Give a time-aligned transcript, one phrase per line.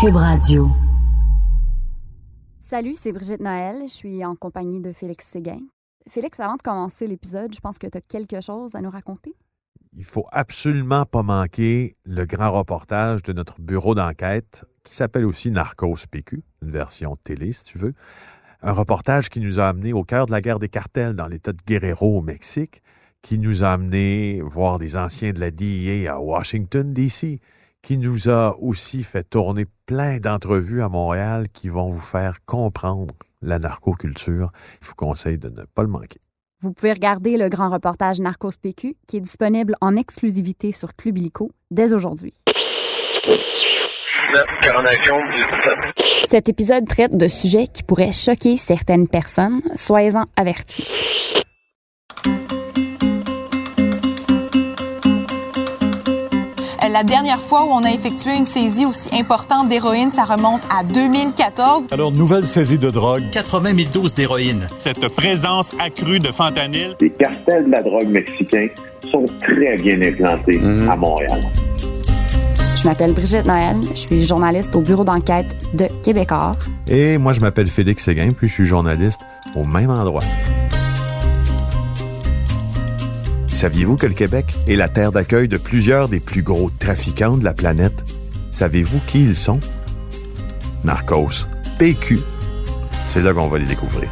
[0.00, 0.68] Cube Radio.
[2.60, 3.78] Salut, c'est Brigitte Noël.
[3.88, 5.58] Je suis en compagnie de Félix Séguin.
[6.08, 9.34] Félix, avant de commencer l'épisode, je pense que tu as quelque chose à nous raconter.
[9.96, 15.50] Il faut absolument pas manquer le grand reportage de notre bureau d'enquête qui s'appelle aussi
[15.50, 17.94] Narcos PQ, une version télé si tu veux.
[18.62, 21.52] Un reportage qui nous a amené au cœur de la guerre des cartels dans l'État
[21.52, 22.82] de Guerrero au Mexique,
[23.20, 27.40] qui nous a amené voir des anciens de la DIA à Washington, D.C.,
[27.82, 33.14] qui nous a aussi fait tourner plein d'entrevues à Montréal qui vont vous faire comprendre
[33.42, 34.50] la narcoculture.
[34.82, 36.20] Je vous conseille de ne pas le manquer.
[36.60, 41.18] Vous pouvez regarder le grand reportage Narcos PQ qui est disponible en exclusivité sur Club
[41.18, 42.34] Illico dès aujourd'hui.
[46.24, 49.62] Cet épisode traite de sujets qui pourraient choquer certaines personnes.
[49.74, 50.84] Soyez-en avertis.
[56.90, 60.82] La dernière fois où on a effectué une saisie aussi importante d'héroïne, ça remonte à
[60.82, 61.88] 2014.
[61.90, 63.24] Alors, nouvelle saisie de drogue.
[63.30, 64.66] 80 000 doses d'héroïne.
[64.74, 66.96] Cette présence accrue de fentanyl.
[67.00, 68.68] Les cartels de la drogue mexicains
[69.10, 71.42] sont très bien implantés à Montréal.
[72.74, 76.56] Je m'appelle Brigitte Noël, je suis journaliste au bureau d'enquête de Québecor.
[76.86, 79.20] Et moi, je m'appelle Félix Séguin, puis je suis journaliste
[79.54, 80.22] au même endroit.
[83.58, 87.42] Saviez-vous que le Québec est la terre d'accueil de plusieurs des plus gros trafiquants de
[87.42, 88.04] la planète?
[88.52, 89.58] Savez-vous qui ils sont?
[90.84, 92.20] Narcos, PQ.
[93.04, 94.08] C'est là qu'on va les découvrir.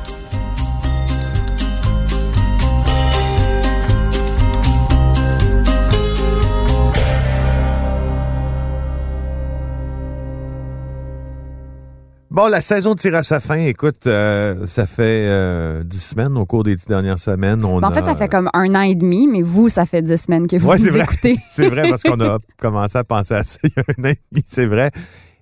[12.36, 13.56] Bon, la saison tire à sa fin.
[13.56, 17.64] Écoute, euh, ça fait euh, dix semaines au cours des dix dernières semaines.
[17.64, 20.02] On Ben, en fait, ça fait comme un an et demi, mais vous, ça fait
[20.02, 21.04] dix semaines que vous Ouais, c'est nous vrai.
[21.04, 21.38] écoutez.
[21.50, 24.12] C'est vrai parce qu'on a commencé à penser à ça il y a un an
[24.12, 24.90] et demi, c'est vrai.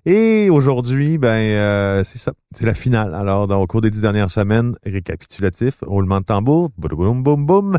[0.05, 3.13] Et aujourd'hui, ben euh, c'est ça, c'est la finale.
[3.13, 7.77] Alors, dans, au cours des dix dernières semaines, récapitulatif, roulement de tambour, boum boum boum.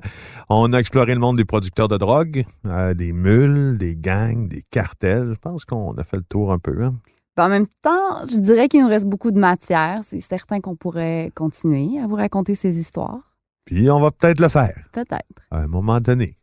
[0.50, 4.62] On a exploré le monde des producteurs de drogue, euh, des mules, des gangs, des
[4.70, 5.30] cartels.
[5.34, 6.82] Je pense qu'on a fait le tour un peu.
[6.84, 6.94] hein.
[7.38, 10.00] En même temps, je dirais qu'il nous reste beaucoup de matière.
[10.08, 13.34] C'est certain qu'on pourrait continuer à vous raconter ces histoires.
[13.66, 15.42] Puis on va peut-être le faire Peut-être.
[15.50, 16.38] à un moment donné.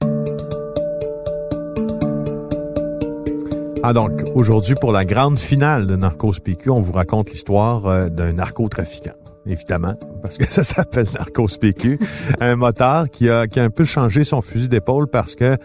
[3.82, 8.10] Ah donc, aujourd'hui, pour la grande finale de Narcos PQ, on vous raconte l'histoire euh,
[8.10, 9.12] d'un narcotrafiquant.
[9.46, 12.00] Évidemment, parce que ça s'appelle Narcos PQ.
[12.40, 15.58] un motard qui a, qui a un peu changé son fusil d'épaule parce que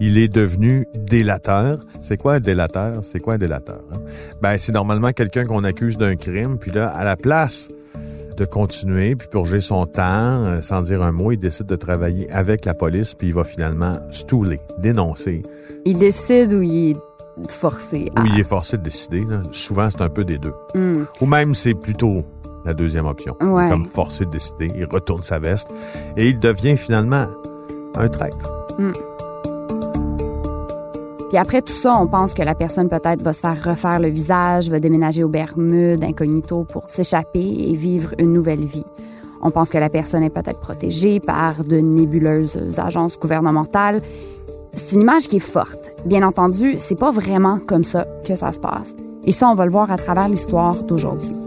[0.00, 1.84] il est devenu délateur.
[2.00, 3.02] C'est quoi un délateur?
[3.02, 3.80] C'est quoi un délateur?
[3.92, 3.98] hein?
[4.40, 7.68] Ben, c'est normalement quelqu'un qu'on accuse d'un crime, puis là, à la place
[8.36, 10.02] de continuer puis purger son temps
[10.44, 13.44] euh, sans dire un mot, il décide de travailler avec la police puis il va
[13.44, 15.40] finalement stouler, dénoncer
[15.86, 16.96] Il décide où il est
[17.50, 18.20] forcé à.
[18.22, 19.24] ou il est forcé de décider.
[19.24, 19.40] là.
[19.52, 20.52] Souvent, c'est un peu des deux.
[20.74, 21.04] Hmm.
[21.22, 22.18] Ou même, c'est plutôt
[22.66, 23.36] la deuxième option.
[23.40, 23.68] Ouais.
[23.68, 25.72] Comme forcé de décider, il retourne sa veste
[26.16, 27.26] et il devient finalement
[27.96, 28.50] un traître.
[31.28, 34.08] Puis après tout ça, on pense que la personne peut-être va se faire refaire le
[34.08, 38.86] visage, va déménager aux Bermudes incognito pour s'échapper et vivre une nouvelle vie.
[39.42, 44.00] On pense que la personne est peut-être protégée par de nébuleuses agences gouvernementales.
[44.72, 45.90] C'est une image qui est forte.
[46.04, 48.94] Bien entendu, c'est pas vraiment comme ça que ça se passe.
[49.24, 51.45] Et ça, on va le voir à travers l'histoire d'aujourd'hui.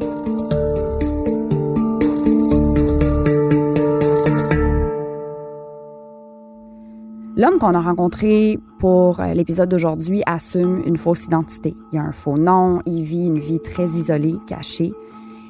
[7.40, 11.74] L'homme qu'on a rencontré pour euh, l'épisode d'aujourd'hui assume une fausse identité.
[11.94, 14.92] Il a un faux nom, il vit une vie très isolée, cachée.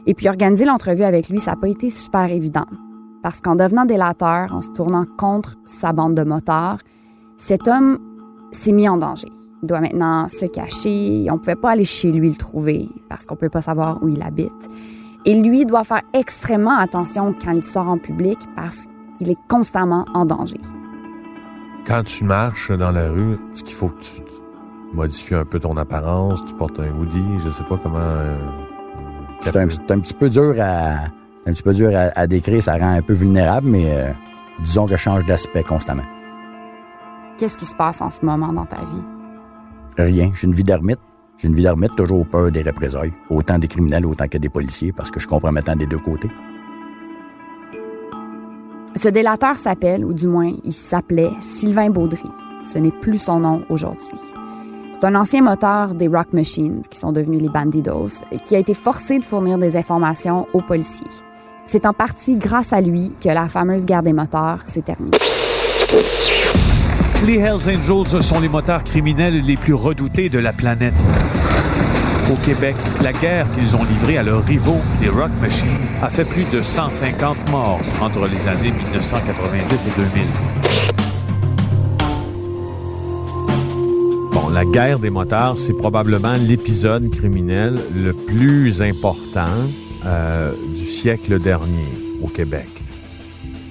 [0.05, 2.67] Et puis organiser l'entrevue avec lui, ça n'a pas été super évident.
[3.23, 6.77] Parce qu'en devenant délateur, en se tournant contre sa bande de motards,
[7.37, 7.97] cet homme
[8.51, 9.29] s'est mis en danger.
[9.63, 11.25] Il doit maintenant se cacher.
[11.31, 13.97] On ne pouvait pas aller chez lui le trouver parce qu'on ne peut pas savoir
[14.03, 14.69] où il habite.
[15.25, 18.85] Et lui doit faire extrêmement attention quand il sort en public parce
[19.17, 20.61] qu'il est constamment en danger.
[21.89, 24.31] Quand tu marches dans la rue, est-ce qu'il faut que tu, tu
[24.93, 27.97] modifies un peu ton apparence, tu portes un hoodie, je sais pas comment...
[27.97, 28.37] euh,
[29.41, 31.05] C'est un, c'est un petit peu dur à
[31.47, 34.11] un petit peu dur à, à décrire, ça rend un peu vulnérable, mais euh,
[34.61, 36.05] disons que je change d'aspect constamment.
[37.39, 39.03] Qu'est-ce qui se passe en ce moment dans ta vie?
[39.97, 40.99] Rien, j'ai une vie d'ermite.
[41.39, 44.91] J'ai une vie d'ermite, toujours peur des représailles, autant des criminels, autant que des policiers,
[44.91, 46.29] parce que je comprends maintenant des deux côtés.
[48.95, 52.29] Ce délateur s'appelle, ou du moins il s'appelait, Sylvain Baudry.
[52.63, 54.17] Ce n'est plus son nom aujourd'hui.
[54.91, 58.73] C'est un ancien moteur des Rock Machines, qui sont devenus les Bandidos, qui a été
[58.73, 61.07] forcé de fournir des informations aux policiers.
[61.65, 65.17] C'est en partie grâce à lui que la fameuse guerre des moteurs s'est terminée.
[67.25, 70.93] Les Hells Angels sont les motards criminels les plus redoutés de la planète.
[72.29, 75.65] Au Québec, la guerre qu'ils ont livrée à leurs rivaux, les Rock Machines,
[76.03, 81.29] a fait plus de 150 morts entre les années 1990 et 2000.
[84.31, 89.45] Bon, la guerre des motards, c'est probablement l'épisode criminel le plus important
[90.05, 91.87] euh, du siècle dernier
[92.21, 92.67] au Québec.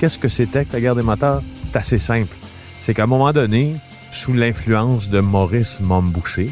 [0.01, 1.43] Qu'est-ce que c'était que la guerre des motards?
[1.65, 2.35] C'est assez simple.
[2.81, 3.77] C'est qu'à un moment donné,
[4.11, 6.51] sous l'influence de Maurice Momboucher,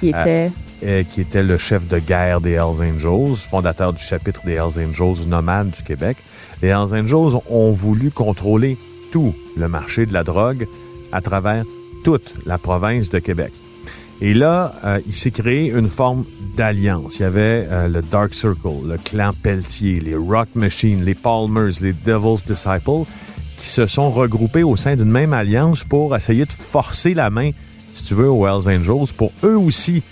[0.00, 0.18] Qui était.
[0.26, 0.48] euh,
[1.10, 5.26] qui était le chef de guerre des Hells Angels, fondateur du chapitre des Hells Angels
[5.26, 6.18] nomades du Québec.
[6.62, 8.76] Les Hells Angels ont voulu contrôler
[9.10, 10.66] tout le marché de la drogue
[11.12, 11.64] à travers
[12.04, 13.52] toute la province de Québec.
[14.20, 16.24] Et là, euh, il s'est créé une forme
[16.56, 17.16] d'alliance.
[17.18, 21.72] Il y avait euh, le Dark Circle, le clan Pelletier, les Rock Machine, les Palmers,
[21.80, 23.04] les Devil's Disciples,
[23.58, 27.50] qui se sont regroupés au sein d'une même alliance pour essayer de forcer la main,
[27.94, 30.02] si tu veux, aux Hells Angels, pour eux aussi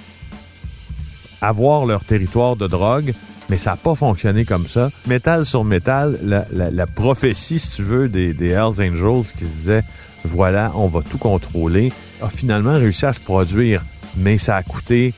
[1.42, 3.12] avoir leur territoire de drogue,
[3.50, 4.90] mais ça n'a pas fonctionné comme ça.
[5.06, 9.44] Métal sur métal, la, la- la prophétie, si tu veux, des, des Hells Angels qui
[9.46, 9.84] se disait
[10.24, 11.92] voilà, on va tout contrôler,
[12.22, 13.82] a finalement réussi à se produire,
[14.16, 15.12] mais ça a coûté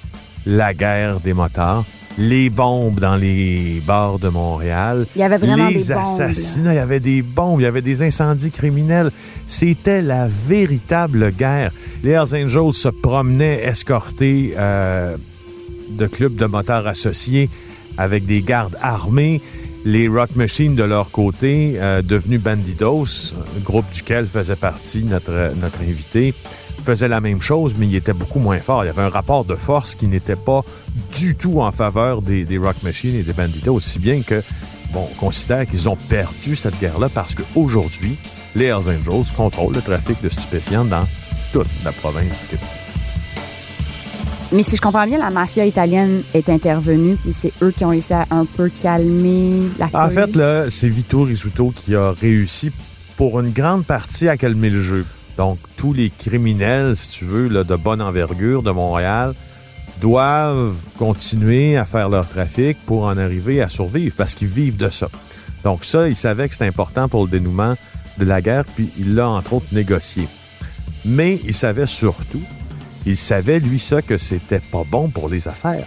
[0.47, 1.85] la guerre des motards,
[2.17, 6.73] les bombes dans les bars de Montréal, Il y avait vraiment les des bombes, assassinats,
[6.73, 9.11] il y avait des bombes, il y avait des incendies criminels.
[9.47, 11.73] C'était la véritable guerre.
[12.03, 15.17] Les Hells Angels se promenaient escortés euh,
[15.88, 17.48] de clubs de motards associés
[17.98, 19.40] avec des gardes armés.
[19.84, 25.82] Les Rock Machines, de leur côté, euh, devenus Bandidos, groupe duquel faisait partie notre, notre
[25.82, 26.32] invité,
[26.82, 28.84] faisaient la même chose, mais il était beaucoup moins fort.
[28.84, 30.62] Il y avait un rapport de force qui n'était pas
[31.14, 34.42] du tout en faveur des, des Rock Machines et des Bandidos, aussi bien que,
[34.92, 38.16] bon, on considère qu'ils ont perdu cette guerre-là parce qu'aujourd'hui,
[38.54, 41.06] les Hells Angels contrôlent le trafic de stupéfiants dans
[41.52, 42.83] toute la province du Québec.
[44.52, 47.88] Mais si je comprends bien, la mafia italienne est intervenue, puis c'est eux qui ont
[47.88, 52.70] réussi à un peu calmer la En fait, là, c'est Vito Rizzuto qui a réussi
[53.17, 55.05] pour une grande partie à calmer le jeu.
[55.37, 59.35] Donc, tous les criminels, si tu veux, là, de bonne envergure de Montréal
[60.00, 64.91] doivent continuer à faire leur trafic pour en arriver à survivre parce qu'ils vivent de
[64.91, 65.08] ça.
[65.62, 67.75] Donc ça, il savait que c'était important pour le dénouement
[68.19, 70.29] de la guerre, puis il l'a entre autres négocié.
[71.05, 72.43] Mais il savait surtout,
[73.06, 75.87] il savait lui ça que c'était pas bon pour les affaires.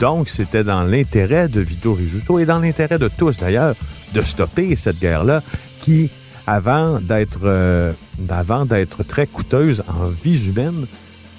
[0.00, 3.74] Donc, c'était dans l'intérêt de Vito Rizzuto et dans l'intérêt de tous d'ailleurs
[4.12, 5.42] de stopper cette guerre-là
[5.80, 6.10] qui,
[6.46, 7.92] avant d'être euh,
[8.28, 10.86] avant d'être très coûteuse en vies humaines,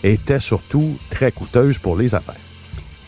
[0.04, 2.36] était surtout très coûteuse pour les affaires.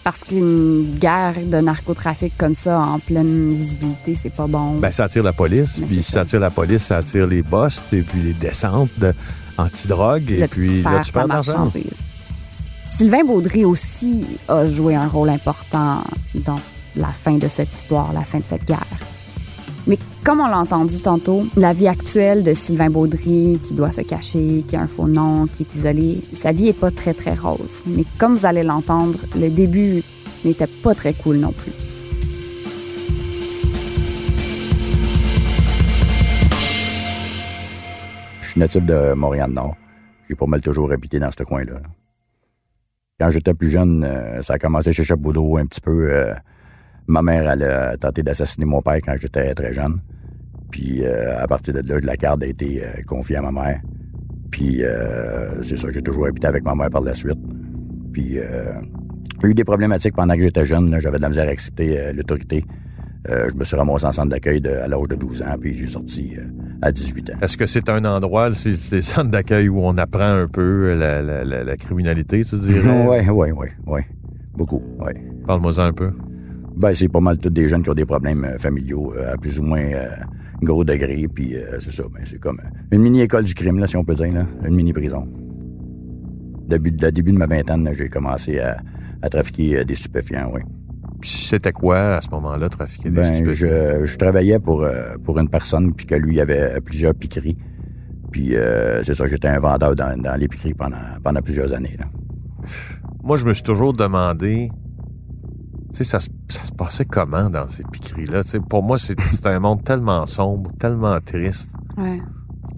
[0.04, 4.78] Parce qu'une guerre de narcotrafic comme ça, en pleine visibilité, c'est pas bon.
[4.78, 6.12] Ben, ça attire la police, Mais puis ça.
[6.12, 9.14] ça attire la police, ça attire les boss et puis les descentes de
[9.57, 12.01] antidrogue et puis là, tu perds marchandise.
[12.86, 16.59] Sylvain Baudry aussi a joué un rôle important dans
[16.95, 18.86] la fin de cette histoire, la fin de cette guerre.
[19.88, 24.01] Mais comme on l'a entendu tantôt, la vie actuelle de Sylvain Baudry, qui doit se
[24.01, 27.33] cacher, qui a un faux nom, qui est isolé, sa vie est pas très très
[27.33, 27.83] rose.
[27.86, 30.04] Mais comme vous allez l'entendre, le début
[30.44, 31.71] n'était pas très cool non plus.
[38.57, 39.75] Suis natif de Montréal-Nord.
[40.27, 41.80] J'ai pas mal toujours habité dans ce coin-là.
[43.19, 46.11] Quand j'étais plus jeune, euh, ça a commencé chez Chaboudreau un petit peu.
[46.11, 46.33] euh,
[47.07, 49.99] ma mère, elle a tenté d'assassiner mon père quand j'étais très jeune.
[50.71, 53.81] Puis euh, à partir de là, la garde a été confiée à ma mère.
[54.49, 54.81] Puis
[55.61, 57.40] c'est ça, j'ai toujours habité avec ma mère par la suite.
[58.11, 58.40] Puis
[59.42, 60.99] j'ai eu des problématiques pendant que j'étais jeune.
[60.99, 62.64] J'avais de la misère à accepter l'autorité.
[63.30, 65.88] Euh, je me suis ramassé en centre d'accueil à l'âge de 12 ans, puis j'ai
[65.88, 66.44] sorti euh,
[66.81, 67.34] à 18 ans.
[67.42, 71.22] Est-ce que c'est un endroit, c'est des centres d'accueil où on apprend un peu la,
[71.22, 73.06] la- la- la criminalité, tu dirais?
[73.07, 74.02] Oui, oui, oui, oui.
[74.56, 75.12] Beaucoup, oui.
[75.46, 76.12] Parle-moi un peu.
[76.78, 79.38] Ben, c'est pas mal tous des jeunes qui ont des problèmes euh, familiaux euh, à
[79.38, 80.07] plus ou moins euh,
[80.62, 83.88] gros degré, puis euh, c'est ça, ben, c'est comme euh, une mini-école du crime, là,
[83.88, 85.28] si on peut dire, là, une mini-prison.
[86.68, 88.78] Début, de- début de ma vingtaine, j'ai commencé à,
[89.22, 90.62] à trafiquer euh, des stupéfiants, oui.
[91.21, 93.68] Puis C'était quoi à ce moment-là, trafiquer des Ben, stupéfiants?
[94.02, 97.57] je, je travaillais pour, euh, pour une personne, puis que lui avait plusieurs piqueries.
[98.31, 101.95] Puis euh, c'est ça, j'étais un vendeur dans, dans les piqueries pendant, pendant plusieurs années.
[101.97, 102.06] Là.
[103.24, 104.69] Moi, je me suis toujours demandé,
[105.92, 108.44] tu sais, ça, se- ça se passait comment dans ces piqueries-là?
[108.44, 111.71] Tu sais, pour moi, c'est- c'était un monde tellement sombre, tellement triste.
[111.97, 112.21] Ouais.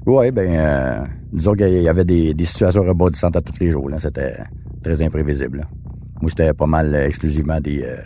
[0.05, 3.89] Oui, ben, euh, disons qu'il y avait des, des situations rebondissantes à tous les jours.
[3.89, 3.99] là.
[3.99, 4.37] C'était
[4.81, 5.57] très imprévisible.
[5.59, 5.63] là.
[6.21, 7.97] Moi, c'était pas mal exclusivement des, euh,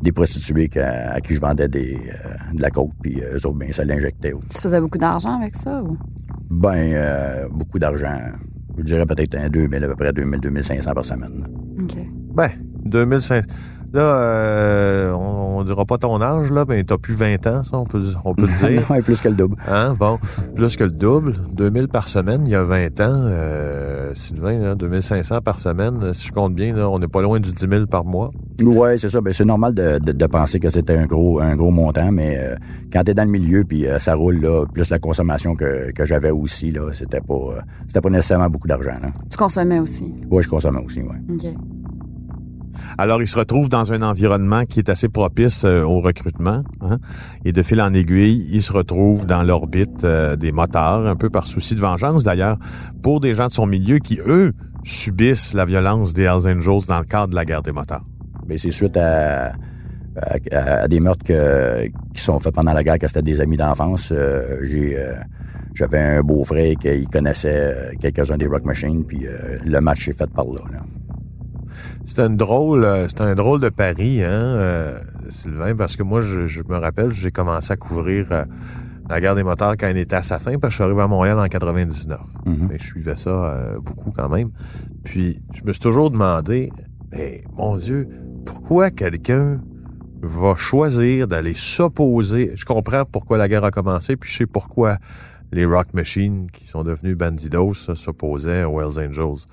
[0.00, 3.46] des prostituées qu'à- à qui je vendais des, euh, de la coke, puis euh, eux
[3.46, 4.32] autres, ben, ça l'injectait.
[4.48, 5.96] Tu faisais beaucoup d'argent avec ça ou?
[6.50, 8.16] Ben, euh, beaucoup d'argent.
[8.78, 11.46] Je dirais peut-être un 2000, à peu près 2000, 2500 par semaine.
[11.82, 11.96] OK.
[12.34, 12.50] Ben,
[12.84, 13.40] 2500.
[13.92, 17.78] Là, euh, on, on dira pas ton âge, là, mais t'as plus 20 ans, ça,
[17.78, 18.90] on peut, on peut le dire.
[18.90, 19.56] ouais, plus que le double.
[19.66, 19.94] Hein?
[19.98, 20.18] Bon,
[20.54, 21.34] plus que le double.
[21.54, 23.24] 2000 par semaine, il y a 20 ans.
[23.26, 27.40] Euh, Sylvain, là, 2500 par semaine, si je compte bien, là, on n'est pas loin
[27.40, 28.30] du 10 000 par mois.
[28.62, 29.20] Ouais, c'est ça.
[29.20, 32.36] Ben, c'est normal de, de, de penser que c'était un gros, un gros montant, mais
[32.38, 32.56] euh,
[32.92, 36.04] quand t'es dans le milieu puis euh, ça roule là, plus la consommation que, que
[36.04, 38.96] j'avais aussi là, c'était pas, euh, c'était pas nécessairement beaucoup d'argent.
[39.00, 39.08] Là.
[39.30, 40.12] Tu consommais aussi?
[40.30, 41.00] Ouais, je consommais aussi.
[41.02, 41.16] Ouais.
[41.30, 41.46] OK.
[42.96, 46.62] Alors, il se retrouve dans un environnement qui est assez propice euh, au recrutement.
[46.80, 46.98] hein.
[47.44, 51.30] Et de fil en aiguille, il se retrouve dans l'orbite euh, des motards, un peu
[51.30, 52.58] par souci de vengeance d'ailleurs,
[53.02, 54.52] pour des gens de son milieu qui, eux,
[54.84, 58.04] subissent la violence des Hells Angels dans le cadre de la guerre des motards.
[58.46, 59.52] Ben, c'est suite à,
[60.88, 61.24] des meurtres
[62.14, 64.10] qui sont faits pendant la guerre, que c'était des amis d'enfance.
[64.12, 64.98] Euh, j'ai,
[65.74, 69.26] j'avais un beau-frère qui connaissait quelques-uns des Rock Machines, puis
[69.66, 70.62] le match s'est fait par là.
[70.72, 70.78] là.
[72.08, 74.98] C'était une drôle, euh, c'était un drôle de pari, hein, euh,
[75.28, 78.46] Sylvain, parce que moi, je, je me rappelle, j'ai commencé à couvrir euh,
[79.10, 81.02] la guerre des motards quand elle était à sa fin, parce que je suis arrivé
[81.02, 82.18] à Montréal en 99.
[82.46, 82.70] Mhm.
[82.72, 84.46] Et je suivais ça euh, beaucoup quand même.
[85.04, 86.72] Puis, je me suis toujours demandé,
[87.12, 88.08] mais mon Dieu,
[88.46, 89.60] pourquoi quelqu'un
[90.22, 92.52] va choisir d'aller s'opposer?
[92.54, 94.96] Je comprends pourquoi la guerre a commencé, puis je sais pourquoi
[95.52, 99.44] les Rock Machines, qui sont devenus Bandidos, s'opposaient aux Hells Angels.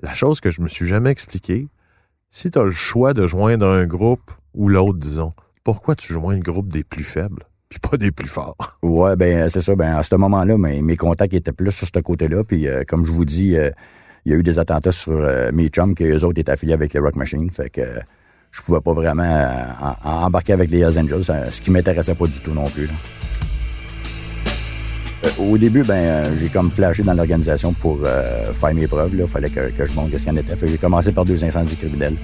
[0.00, 1.68] La chose que je me suis jamais expliqué,
[2.30, 5.32] si tu as le choix de joindre un groupe ou l'autre, disons,
[5.64, 8.56] pourquoi tu joins le groupe des plus faibles, puis pas des plus forts?
[8.82, 9.74] Ouais, ben c'est ça.
[9.76, 12.44] Ben à ce moment-là, mes, contacts étaient plus sur ce côté-là.
[12.44, 13.70] Puis euh, comme je vous dis, euh,
[14.24, 16.72] il y a eu des attentats sur euh, mes chums que eux autres étaient affiliés
[16.74, 17.50] avec les Rock Machines.
[17.50, 17.98] Fait que euh,
[18.50, 22.14] je pouvais pas vraiment euh, en- en- embarquer avec les Hells Angels, ce qui m'intéressait
[22.14, 22.88] pas du tout non plus.
[25.24, 29.10] Euh, au début, ben euh, j'ai comme flashé dans l'organisation pour euh, faire mes preuves.
[29.18, 30.54] Il fallait que, que je montre ce qu'il y en était.
[30.66, 32.14] J'ai commencé par deux incendies criminels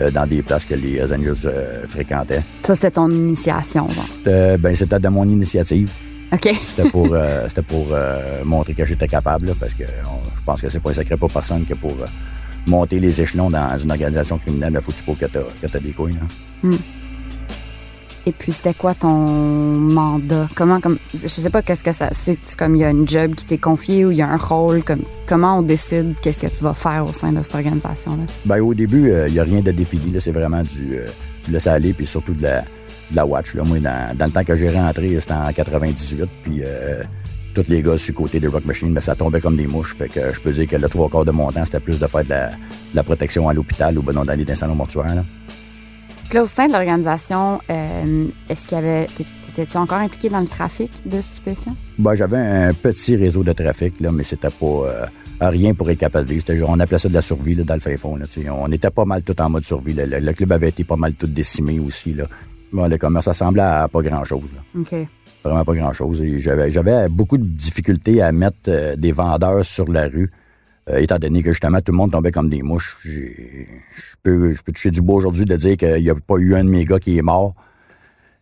[0.00, 2.42] euh, dans des places que les Hells Angels euh, fréquentaient.
[2.62, 3.88] Ça, c'était ton initiation.
[3.88, 5.90] C'était ben, c'était de mon initiative.
[6.32, 6.48] OK.
[6.64, 7.08] C'était pour,
[7.48, 7.88] c'était pour
[8.44, 11.16] montrer que j'étais capable, là, parce que on- je pense que c'est pas un secret
[11.16, 11.96] pour personne que pour
[12.68, 15.90] monter les échelons dans une organisation criminelle, il faut que tu que que t'as des
[15.90, 16.12] couilles.
[16.62, 16.68] là.
[18.26, 20.48] Et puis, c'était quoi ton mandat?
[20.54, 23.34] Comment, comme, je sais pas qu'est-ce que ça, c'est comme il y a une job
[23.34, 26.46] qui t'est confiée ou il y a un rôle, comme, comment on décide qu'est-ce que
[26.46, 28.24] tu vas faire au sein de cette organisation-là?
[28.44, 30.20] Ben, au début, il n'y a rien de défini.
[30.20, 31.06] C'est vraiment du, euh,
[31.44, 33.54] du laisser aller, puis surtout de la, de la watch.
[33.54, 37.02] Moi, dans, dans le temps que j'ai rentré, c'était en 98, puis euh,
[37.54, 39.96] tous les gars sur le côté des Rock Machine, ben, ça tombait comme des mouches.
[39.96, 42.06] Fait que je peux dire que le trois quarts de mon temps, c'était plus de
[42.06, 42.56] faire de la, de
[42.94, 45.14] la protection à l'hôpital ou ben non, d'aller dans les salons mortuaires.
[45.14, 45.24] là.
[46.30, 50.28] Puis là, au sein de l'organisation, euh, est-ce qu'il y avait, t'é- t'étais-tu encore impliqué
[50.28, 51.74] dans le trafic de stupéfiants?
[51.98, 55.06] Ben, j'avais un petit réseau de trafic, là, mais c'était pas euh,
[55.40, 56.44] rien pour être capable de vivre.
[56.46, 58.14] C'était genre, on appelait ça de la survie là, dans le fin fond.
[58.14, 59.92] Là, on était pas mal tout en mode survie.
[59.92, 60.06] là.
[60.06, 62.12] Le, le club avait été pas mal tout décimé aussi.
[62.12, 62.24] Là.
[62.72, 64.50] Bon, le commerce ressemblait à pas grand-chose.
[64.78, 64.94] OK.
[65.42, 66.22] Vraiment pas grand-chose.
[66.36, 70.30] J'avais beaucoup de difficultés à mettre euh, des vendeurs sur la rue,
[70.90, 72.98] euh, étant donné que justement tout le monde tombait comme des mouches.
[73.04, 76.54] Je peux, je peux toucher du bois aujourd'hui de dire qu'il n'y a pas eu
[76.54, 77.54] un de mes gars qui est mort,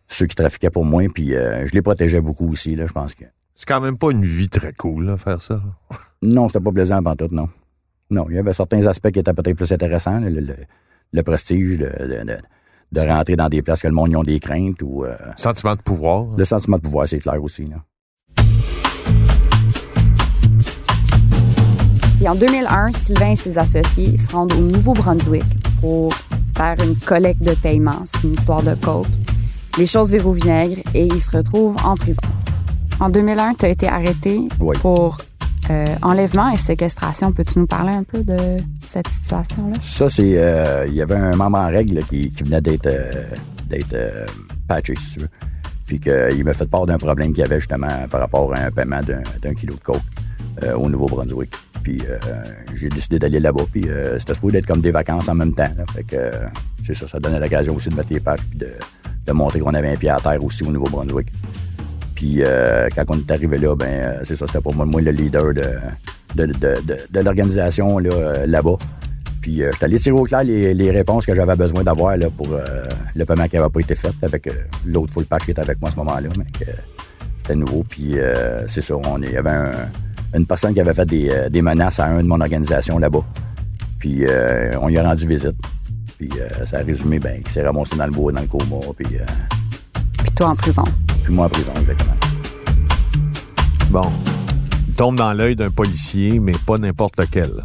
[0.07, 3.15] ceux qui trafiquaient pour moi, puis euh, je les protégeais beaucoup aussi, là, je pense
[3.15, 3.25] que.
[3.55, 5.61] C'est quand même pas une vie très cool, là, faire ça.
[6.21, 7.47] Non, c'était pas plaisant avant tout, non.
[8.11, 10.55] Non, il y avait certains aspects qui étaient peut-être plus intéressants, le, le-
[11.13, 12.37] le prestige de, de- de-
[12.91, 15.75] de rentrer dans des places que le monde y ont des craintes ou euh, Sentiment
[15.75, 16.25] de pouvoir.
[16.37, 17.65] le sentiment de pouvoir, c'est clair aussi.
[17.67, 17.77] Là.
[22.21, 25.45] Et en 2001, Sylvain et ses associés se rendent au Nouveau-Brunswick
[25.79, 26.13] pour
[26.55, 28.01] faire une collecte de paiement.
[28.05, 29.07] C'est une histoire de coke.
[29.77, 32.19] Les choses virent au vinaigre et ils se retrouvent en prison.
[32.99, 34.75] En 2001, tu as été arrêté Oui.
[34.81, 35.19] pour
[35.69, 37.31] euh, enlèvement et séquestration.
[37.31, 39.77] Peux-tu nous parler un peu de cette situation-là?
[39.79, 40.33] Ça, c'est.
[40.35, 44.25] euh, Il y avait un membre en règle là, qui, qui venait d'être euh,
[44.67, 45.29] patché, si tu veux.
[45.85, 48.71] Puis qu'il m'a fait part d'un problème qu'il y avait justement par rapport à un
[48.71, 48.99] paiement
[49.41, 50.01] d'un kilo de coke
[50.77, 51.51] au Nouveau-Brunswick.
[51.83, 52.17] Puis euh,
[52.75, 53.63] j'ai décidé d'aller là-bas.
[53.71, 55.69] Puis euh, c'était supposé d'être comme des vacances en même temps.
[55.77, 55.83] là.
[55.93, 56.31] Fait que euh,
[56.85, 58.69] c'est ça, ça donnait l'occasion aussi de mettre les patchs puis de,
[59.25, 61.27] de montrer qu'on avait un pied à terre aussi au Nouveau-Brunswick.
[62.15, 62.41] Puis
[62.95, 65.71] quand on est arrivé là, ben c'est ça, c'était pour moi, le leader de,
[66.35, 68.75] de, de, l'organisation là, là-bas.
[69.41, 72.49] Puis j'étais allé tirer au clair les, les réponses que j'avais besoin d'avoir là, pour
[73.15, 74.49] le paiement qui n'avait pas été fait avec
[74.85, 76.27] l'autre full patch qui était avec moi à ce moment-là.
[76.37, 76.43] Mais
[77.37, 77.85] c'était nouveau.
[77.87, 78.15] Puis
[78.67, 79.71] c'est ça, on, y avait un-
[80.33, 83.23] une personne qui avait fait des, euh, des menaces à un de mon organisation là-bas.
[83.99, 85.55] Puis euh, on lui a rendu visite.
[86.17, 88.77] Puis euh, ça a résumé ben, qu'il s'est ramassé dans le bois, dans le coma.
[88.97, 89.25] Puis, euh,
[90.19, 90.83] Puis toi en prison.
[91.23, 92.15] puis moi en prison, exactement.
[93.91, 94.01] Bon.
[94.87, 97.63] Il tombe dans l'œil d'un policier, mais pas n'importe lequel.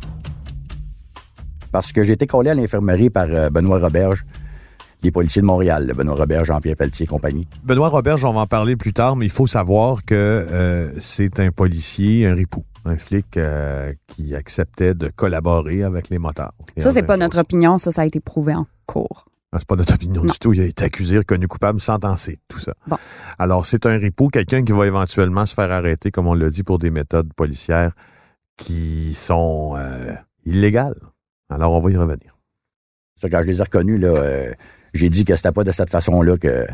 [1.73, 4.25] parce que j'ai été collé à l'infirmerie par Benoît Roberge,
[5.05, 7.47] des policiers de Montréal, Benoît Robert, Jean-Pierre Pelletier et compagnie.
[7.63, 11.41] Benoît Robert, on va en parler plus tard, mais il faut savoir que euh, c'est
[11.41, 16.55] un policier, un ripou, un flic euh, qui acceptait de collaborer avec les motards.
[16.79, 19.27] Ça, c'est pas notre opinion, ça, ça a été prouvé en cours.
[19.53, 20.55] Ah, c'est pas notre opinion du tout.
[20.55, 22.73] Il a été accusé, reconnu coupable, sentencé, tout ça.
[22.87, 22.97] Bon.
[23.39, 26.63] Alors, c'est un ripou, quelqu'un qui va éventuellement se faire arrêter, comme on l'a dit,
[26.63, 27.93] pour des méthodes policières
[28.57, 30.15] qui sont euh,
[30.47, 30.99] illégales.
[31.51, 32.39] Alors, on va y revenir.
[33.17, 34.55] Ça, quand je les ai reconnus, là,
[34.95, 36.67] j'ai dit que c'était pas de cette façon-là que,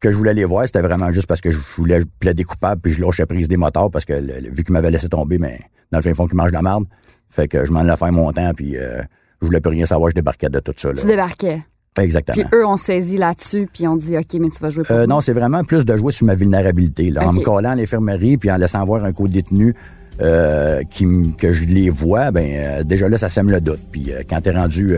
[0.00, 0.66] que je voulais les voir.
[0.66, 3.90] C'était vraiment juste parce que je voulais plaider coupable puis je lâchais prise des moteurs
[3.90, 4.14] parce que
[4.50, 6.84] vu qu'ils m'avaient laissé tomber, mais dans le fin fond, qu'ils mangent de la merde.
[7.28, 9.00] Fait que je m'en allais faire mon temps puis euh,
[9.40, 10.10] je voulais plus rien savoir.
[10.10, 10.88] Je débarquais de tout ça.
[10.88, 11.00] Là.
[11.00, 11.62] Tu débarquais.
[12.02, 12.34] Exactement.
[12.34, 15.06] Puis eux ont saisi là-dessus, puis ont dit OK, mais tu vas jouer pour euh,
[15.06, 17.10] Non, c'est vraiment plus de jouer sur ma vulnérabilité.
[17.10, 19.74] Là, En me collant à l'infirmerie, puis en laissant voir un co-détenu
[20.20, 23.80] euh, qui, que je les vois, ben euh, déjà là, ça sème le doute.
[23.92, 24.96] Puis quand t'es rendu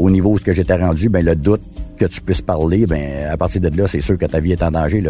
[0.00, 1.60] au niveau où ce que j'étais rendu, ben le doute
[1.98, 4.62] que tu puisses parler, ben à partir de là, c'est sûr que ta vie est
[4.62, 5.02] en danger.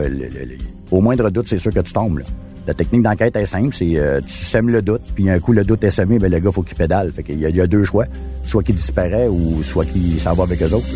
[0.91, 2.23] au moindre doute, c'est sûr que tu tombes.
[2.67, 5.65] La technique d'enquête est simple, c'est euh, tu sèmes le doute, puis un coup le
[5.65, 7.13] doute est semé, ben le gars faut qu'il pédale.
[7.13, 8.07] Fait qu'il y, a deux choix,
[8.45, 10.87] soit qu'il disparaît ou soit qu'il s'en va avec eux autres.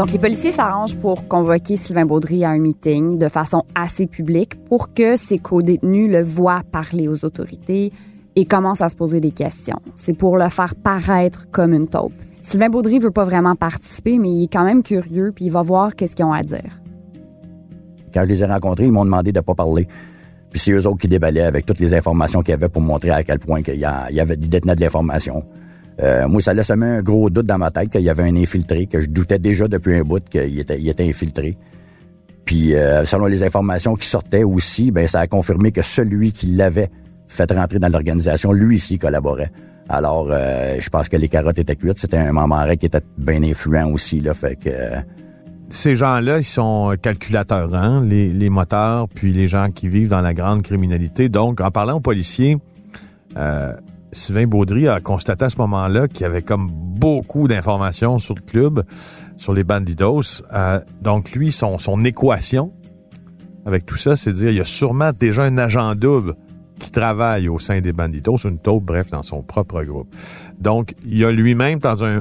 [0.00, 4.54] Donc, les policiers s'arrangent pour convoquer Sylvain Baudry à un meeting de façon assez publique
[4.64, 7.92] pour que ses co-détenus le voient parler aux autorités,
[8.34, 9.78] et commence à se poser des questions.
[9.96, 12.14] C'est pour le faire paraître comme une taupe.
[12.42, 15.60] Sylvain Baudry veut pas vraiment participer, mais il est quand même curieux, puis il va
[15.60, 16.80] voir qu'est-ce qu'ils ont à dire.
[18.14, 19.86] Quand je les ai rencontrés, ils m'ont demandé de pas parler.
[20.50, 23.10] Puis c'est eux autres qui déballaient avec toutes les informations qu'il y avait pour montrer
[23.10, 25.44] à quel point il y, avait détenus de l'information.
[26.02, 28.86] Euh, moi, ça laissait un gros doute dans ma tête qu'il y avait un infiltré,
[28.86, 31.56] que je doutais déjà depuis un bout qu'il était, il était infiltré.
[32.44, 36.46] Puis euh, selon les informations qui sortaient aussi, ben ça a confirmé que celui qui
[36.46, 36.90] l'avait
[37.28, 39.52] fait rentrer dans l'organisation, lui ici collaborait.
[39.88, 41.98] Alors, euh, je pense que les carottes étaient cuites.
[41.98, 44.70] C'était un moment qui était bien influent aussi, là, fait que...
[45.68, 48.04] Ces gens-là, ils sont calculateurs, hein?
[48.04, 51.28] les, les moteurs, puis les gens qui vivent dans la grande criminalité.
[51.28, 52.58] Donc, en parlant aux policiers,
[53.36, 53.72] euh,
[54.12, 58.42] Sylvain Baudry a constaté à ce moment-là qu'il y avait comme beaucoup d'informations sur le
[58.42, 58.84] club,
[59.36, 60.42] sur les bandidos.
[60.52, 62.72] Euh, donc, lui, son, équation
[63.64, 66.34] avec tout ça, c'est dire il y a sûrement déjà un agent double
[66.78, 70.08] qui travaille au sein des banditos, une taupe, bref, dans son propre groupe.
[70.58, 72.20] Donc, il a lui-même dans un,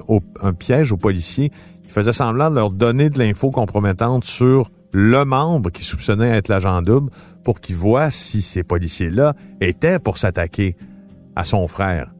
[0.53, 1.51] piège aux policiers,
[1.85, 6.49] il faisait semblant de leur donner de l'info compromettante sur le membre qui soupçonnait être
[6.49, 7.09] l'agent double
[7.43, 10.75] pour qu'il voit si ces policiers-là étaient pour s'attaquer
[11.35, 12.11] à son frère.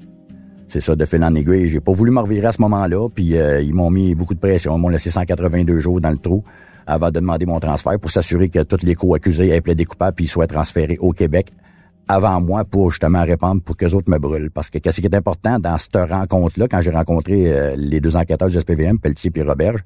[0.68, 1.68] C'est ça, de fil en aiguille.
[1.68, 4.40] J'ai pas voulu me revirer à ce moment-là, puis euh, ils m'ont mis beaucoup de
[4.40, 4.78] pression.
[4.78, 6.44] Ils m'ont laissé 182 jours dans le trou
[6.86, 10.28] avant de demander mon transfert pour s'assurer que tous les co-accusés aient plaidé coupable puis
[10.28, 11.52] soient transférés au Québec
[12.08, 14.50] avant moi pour justement répondre pour que les autres me brûlent.
[14.52, 18.16] Parce que qu'est-ce qui est important dans cette rencontre-là, quand j'ai rencontré euh, les deux
[18.16, 19.82] enquêteurs du SPVM, Pelletier et Roberge,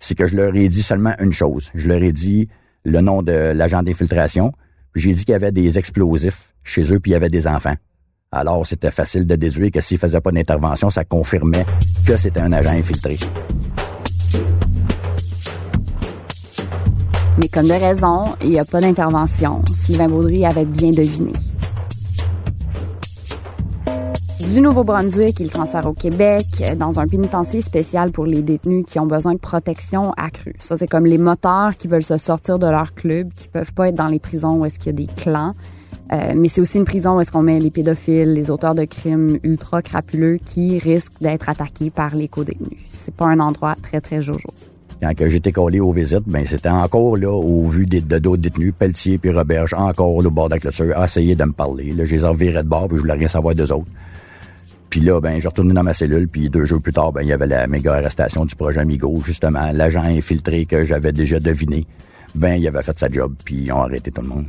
[0.00, 1.70] c'est que je leur ai dit seulement une chose.
[1.74, 2.48] Je leur ai dit
[2.84, 4.52] le nom de l'agent d'infiltration.
[4.94, 7.74] J'ai dit qu'il y avait des explosifs chez eux, puis il y avait des enfants.
[8.36, 11.64] Alors, c'était facile de déduire que s'ils faisaient pas d'intervention, ça confirmait
[12.04, 13.16] que c'était un agent infiltré.
[17.38, 19.62] Mais comme de raison, il n'y a pas d'intervention.
[19.72, 21.32] Sylvain Baudry avait bien deviné.
[24.40, 29.06] Du Nouveau-Brunswick, il transfère au Québec dans un pénitencier spécial pour les détenus qui ont
[29.06, 30.56] besoin de protection accrue.
[30.58, 33.90] Ça, c'est comme les moteurs qui veulent se sortir de leur club, qui peuvent pas
[33.90, 35.54] être dans les prisons où est-ce qu'il y a des clans.
[36.12, 38.84] Euh, mais c'est aussi une prison où est-ce qu'on met les pédophiles, les auteurs de
[38.84, 42.78] crimes ultra crapuleux qui risquent d'être attaqués par les co-détenus.
[42.88, 44.50] C'est pas un endroit très, très jojo.
[45.00, 49.18] Quand j'étais collé aux visites, ben c'était encore là, au vu de d'autres détenus, Pelletier
[49.18, 51.92] puis Roberge, encore là, au bord de la clôture, à essayer de me parler.
[51.92, 53.86] Là, je les revirais de bord, puis je voulais rien savoir d'eux autres.
[54.88, 57.28] Puis là, ben, je retourné dans ma cellule, puis deux jours plus tard, ben, il
[57.28, 61.86] y avait la méga arrestation du projet Amigo, justement, l'agent infiltré que j'avais déjà deviné.
[62.34, 64.46] Ben, il avait fait sa job, puis ils ont arrêté tout le monde.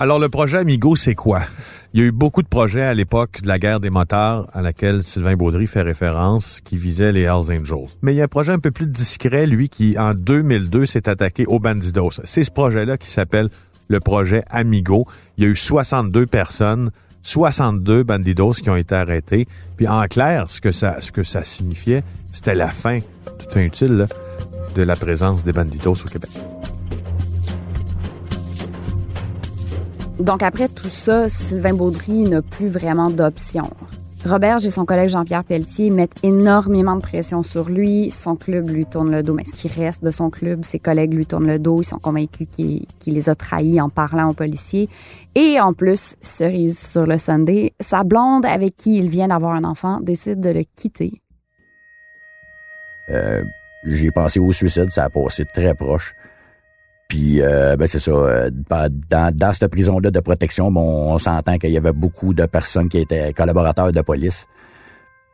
[0.00, 1.40] Alors, le projet Amigo, c'est quoi?
[1.92, 4.62] Il y a eu beaucoup de projets à l'époque de la guerre des motards à
[4.62, 7.88] laquelle Sylvain Baudry fait référence, qui visait les Hells Angels.
[8.02, 11.08] Mais il y a un projet un peu plus discret, lui, qui, en 2002, s'est
[11.08, 12.20] attaqué aux Bandidos.
[12.22, 13.48] C'est ce projet-là qui s'appelle
[13.88, 15.04] le projet Amigo.
[15.36, 19.48] Il y a eu 62 personnes, 62 Bandidos qui ont été arrêtés.
[19.76, 23.00] Puis, en clair, ce que ça, ce que ça signifiait, c'était la fin,
[23.40, 24.06] toute fin utile, là,
[24.76, 26.30] de la présence des Bandidos au Québec.
[30.18, 33.70] Donc après tout ça, Sylvain Baudry n'a plus vraiment d'options.
[34.26, 38.10] Robert et son collègue Jean-Pierre Pelletier mettent énormément de pression sur lui.
[38.10, 39.32] Son club lui tourne le dos.
[39.32, 41.80] Mais ce qui reste de son club, ses collègues lui tournent le dos.
[41.80, 44.88] Ils sont convaincus qu'il les a trahis en parlant aux policiers.
[45.36, 49.62] Et en plus, cerise sur le Sunday, sa blonde avec qui il vient d'avoir un
[49.62, 51.22] enfant décide de le quitter.
[53.10, 53.44] Euh,
[53.84, 56.12] j'ai pensé au suicide, ça a passé très proche.
[57.08, 58.10] Puis, euh, ben c'est ça.
[58.10, 62.44] euh, Dans, dans cette prison-là de protection, bon, on s'entend qu'il y avait beaucoup de
[62.44, 64.46] personnes qui étaient collaborateurs de police.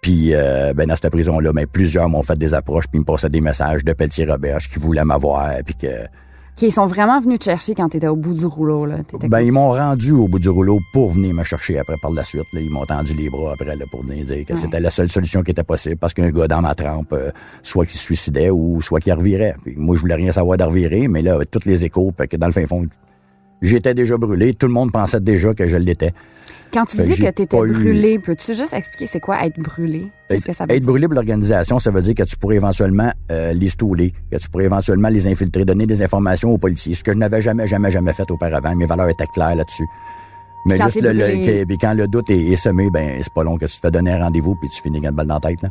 [0.01, 3.05] Puis, euh, ben dans cette prison-là, ben, plusieurs m'ont fait des approches, puis ils me
[3.05, 6.07] passaient des messages de Pelletier Roberge qui voulaient m'avoir, puis que...
[6.57, 8.99] Qui sont vraiment venus te chercher quand t'étais au bout du rouleau, là.
[9.29, 12.23] Ben, ils m'ont rendu au bout du rouleau pour venir me chercher après par la
[12.23, 12.45] suite.
[12.53, 12.61] là.
[12.61, 14.59] Ils m'ont tendu les bras après là, pour venir dire que Ouais.
[14.59, 17.87] c'était la seule solution qui était possible parce qu'un gars dans ma trempe, euh, soit
[17.87, 19.57] qu'il se suicidait ou soit qu'il revirait.
[19.65, 22.37] Puis moi, je voulais rien savoir de revirer, mais là, avec toutes les échos, que
[22.37, 22.83] dans le fin fond,
[23.65, 24.55] j'étais déjà brûlé.
[24.55, 26.13] Tout le monde pensait déjà que je l'étais.
[26.73, 30.09] Quand tu dis que pas eu- brûlé, peux-tu juste expliquer c'est quoi être brûlé?
[30.29, 30.89] Qu'est-ce que ça veut Être dire?
[30.91, 34.49] brûlé pour l'organisation, ça veut dire que tu pourrais éventuellement euh, les stouler, que tu
[34.51, 37.93] pourrais éventuellement les infiltrer, donner des informations aux policiers, ce que je n'avais jamais, jamais,
[37.93, 38.75] jamais fait auparavant.
[38.75, 39.87] Mes valeurs étaient claires là-dessus.
[40.67, 43.57] Mais Quand juste le, le- quand le doute est, est semé, ben c'est pas long
[43.57, 45.41] que tu te fais donner un rendez-vous puis tu finis avec une balle dans la
[45.41, 45.63] tête.
[45.63, 45.69] Là.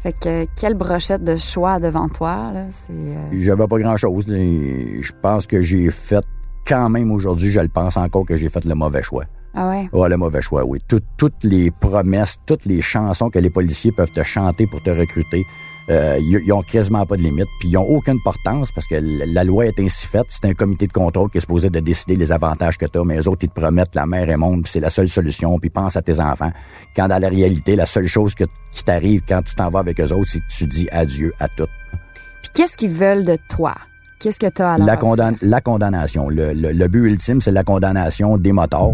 [0.00, 2.66] Fait que quelle brochette de choix devant toi, là?
[2.70, 2.92] C'est.
[2.92, 4.24] euh, J'avais pas grand-chose.
[4.28, 6.22] Je pense que j'ai fait
[6.66, 9.24] quand même aujourd'hui, je le pense encore que j'ai fait le mauvais choix.
[9.54, 9.88] Ah ouais?
[9.92, 10.80] Ouais, le mauvais choix, oui.
[10.86, 14.90] Tout- toutes les promesses, toutes les chansons que les policiers peuvent te chanter pour te
[14.90, 15.46] recruter,
[15.90, 18.96] euh, ils ils ont quasiment pas de limite, puis ils ont aucune portance parce que
[19.00, 20.26] la loi est ainsi faite.
[20.28, 23.04] C'est un comité de contrôle qui est supposé de décider les avantages que tu as,
[23.04, 25.58] mais les autres, ils te promettent la mer et monde, puis c'est la seule solution,
[25.58, 26.50] puis pense à tes enfants.
[26.96, 30.00] Quand dans la réalité, la seule chose que, qui t'arrive quand tu t'en vas avec
[30.00, 31.66] eux autres, c'est que tu dis adieu à tout.
[32.42, 33.74] Puis qu'est-ce qu'ils veulent de toi?
[34.18, 36.28] Qu'est-ce que t'as à leur La, condam- la condamnation.
[36.30, 38.92] Le, le- le but ultime, c'est la condamnation des motards.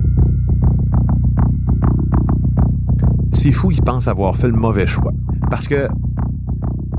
[3.33, 5.13] C'est fou, ils pensent avoir fait le mauvais choix.
[5.51, 5.89] Parce que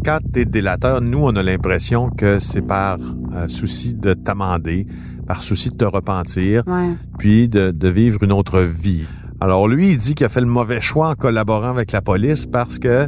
[0.03, 2.97] quand t'es délateur, nous, on a l'impression que c'est par
[3.33, 4.85] euh, souci de t'amender,
[5.27, 6.89] par souci de te repentir, Ouais.
[7.17, 9.05] puis de, de vivre une autre vie.
[9.41, 12.45] Alors lui, il dit qu'il a fait le mauvais choix en collaborant avec la police
[12.45, 13.07] parce que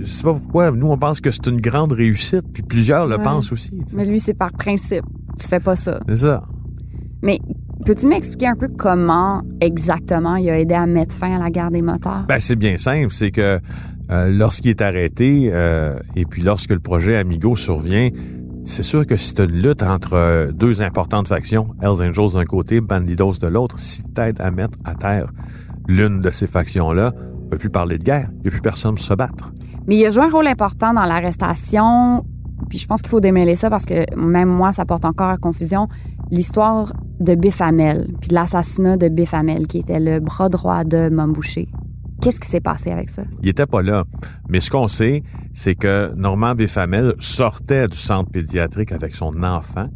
[0.00, 3.16] je sais pas pourquoi, nous on pense que c'est une grande réussite, puis plusieurs le
[3.16, 3.22] Ouais.
[3.24, 3.70] pensent aussi.
[3.70, 3.96] tu sais.
[3.96, 5.04] Mais lui, c'est par principe.
[5.38, 5.98] Tu fais pas ça.
[6.08, 6.44] C'est ça.
[7.22, 7.38] Mais
[7.84, 11.70] peux-tu m'expliquer un peu comment exactement il a aidé à mettre fin à la guerre
[11.72, 12.24] des moteurs?
[12.28, 13.58] Ben, c'est bien simple, c'est que
[14.10, 18.10] euh, lorsqu'il est arrêté euh, et puis lorsque le projet Amigo survient,
[18.64, 22.80] c'est sûr que tu une lutte entre euh, deux importantes factions, Hells Angels d'un côté,
[22.80, 25.32] Bandidos de l'autre, si t'aides à mettre à terre
[25.88, 27.12] l'une de ces factions-là,
[27.44, 29.52] on peut plus parler de guerre, il n'y a plus personne pour se battre.
[29.86, 32.24] Mais il a joué un rôle important dans l'arrestation.
[32.68, 35.38] Puis je pense qu'il faut démêler ça parce que même moi, ça porte encore à
[35.38, 35.88] confusion.
[36.30, 41.68] L'histoire de Biffamel, puis de l'assassinat de Biffamel, qui était le bras droit de Mombouché.
[42.20, 43.22] Qu'est-ce qui s'est passé avec ça?
[43.42, 44.04] Il était pas là.
[44.48, 45.22] Mais ce qu'on sait,
[45.54, 49.88] c'est que Normand Béfamel sortait du centre pédiatrique avec son enfant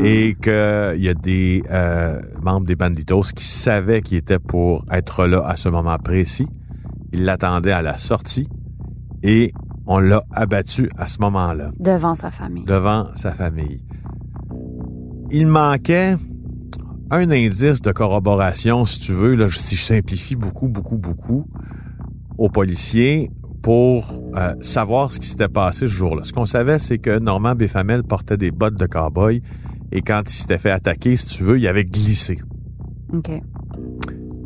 [0.00, 5.26] et qu'il y a des euh, membres des Banditos qui savaient qu'il était pour être
[5.26, 6.46] là à ce moment précis.
[7.12, 8.46] Ils l'attendaient à la sortie
[9.22, 9.52] et
[9.86, 12.64] on l'a abattu à ce moment-là Devant sa famille.
[12.64, 13.82] devant sa famille.
[15.30, 16.14] Il manquait
[17.10, 21.46] un indice de corroboration, si tu veux, là, si je simplifie beaucoup, beaucoup, beaucoup,
[22.38, 23.30] aux policiers
[23.62, 26.24] pour euh, savoir ce qui s'était passé ce jour-là.
[26.24, 29.40] Ce qu'on savait, c'est que Normand Béfamel portait des bottes de cow-boy
[29.92, 32.38] et quand il s'était fait attaquer, si tu veux, il avait glissé.
[33.12, 33.30] OK.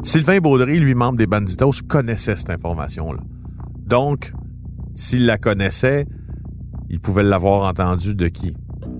[0.03, 3.21] Sylvain Baudry, lui, membre des Banditos, connaissait cette information-là.
[3.87, 4.33] Donc,
[4.95, 6.07] s'il la connaissait,
[6.89, 8.55] il pouvait l'avoir entendu de qui?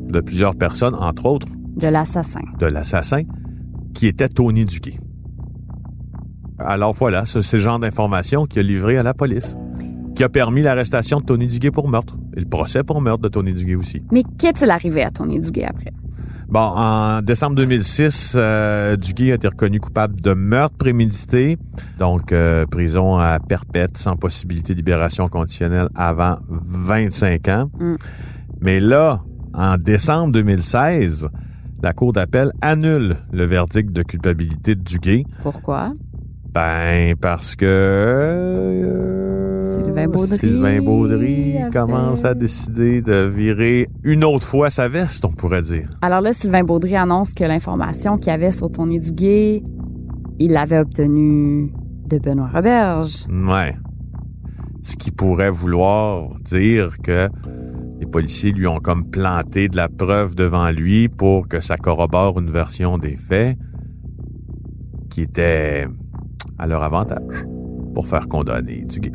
[0.09, 2.41] De plusieurs personnes, entre autres De l'assassin.
[2.59, 3.23] de l'assassin,
[3.95, 4.99] qui était Tony Duguay.
[6.59, 9.57] Alors voilà, c'est le genre d'information qu'il a livré à la police,
[10.17, 13.29] qui a permis l'arrestation de Tony Duguay pour meurtre, et le procès pour meurtre de
[13.29, 14.03] Tony Duguay aussi.
[14.11, 15.93] Mais qu'est-il arrivé à Tony Duguay après?
[16.49, 21.59] Bon, en décembre 2006, euh, Duguay a été reconnu coupable de meurtre prémédité,
[21.99, 27.71] donc euh, prison à perpète sans possibilité de libération conditionnelle avant 25 ans.
[27.79, 27.95] Mm.
[28.63, 29.23] Mais là,
[29.53, 31.29] en décembre 2016,
[31.83, 35.25] la Cour d'appel annule le verdict de culpabilité de Duguay.
[35.43, 35.93] Pourquoi?
[36.53, 37.67] Ben, parce que...
[37.67, 45.25] euh, Sylvain Baudry Sylvain Baudry commence à décider de virer une autre fois sa veste,
[45.25, 45.89] on pourrait dire.
[46.03, 49.63] Alors là, Sylvain Baudry annonce que l'information qu'il y avait sur Tony Duguay,
[50.39, 51.73] il l'avait obtenue
[52.09, 53.27] de Benoît Roberge.
[53.31, 53.77] Ouais.
[54.83, 57.29] Ce qui pourrait vouloir dire que
[58.01, 62.39] les policiers lui ont comme planté de la preuve devant lui pour que ça corrobore
[62.39, 63.59] une version des faits
[65.11, 65.87] qui était
[66.59, 67.45] à leur avantage
[67.95, 69.13] pour faire condamner Duguay.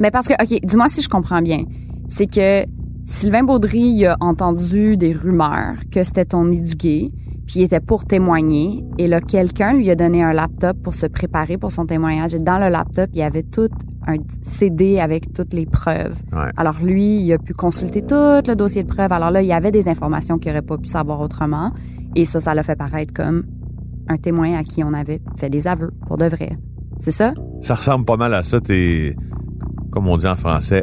[0.00, 1.64] Mais parce que, OK, dis-moi si je comprends bien.
[2.08, 2.64] C'est que
[3.04, 7.10] Sylvain Baudry a entendu des rumeurs que c'était Tony Duguay,
[7.48, 8.84] puis il était pour témoigner.
[8.98, 12.34] Et là, quelqu'un lui a donné un laptop pour se préparer pour son témoignage.
[12.34, 13.70] Et dans le laptop, il y avait tout
[14.06, 16.20] un CD avec toutes les preuves.
[16.30, 16.50] Ouais.
[16.58, 19.12] Alors lui, il a pu consulter tout le dossier de preuves.
[19.12, 21.72] Alors là, il y avait des informations qu'il n'aurait pas pu savoir autrement.
[22.14, 23.44] Et ça, ça l'a fait paraître comme
[24.08, 26.50] un témoin à qui on avait fait des aveux, pour de vrai.
[26.98, 27.32] C'est ça?
[27.62, 29.16] Ça ressemble pas mal à ça, t'es,
[29.90, 30.82] comme on dit en français,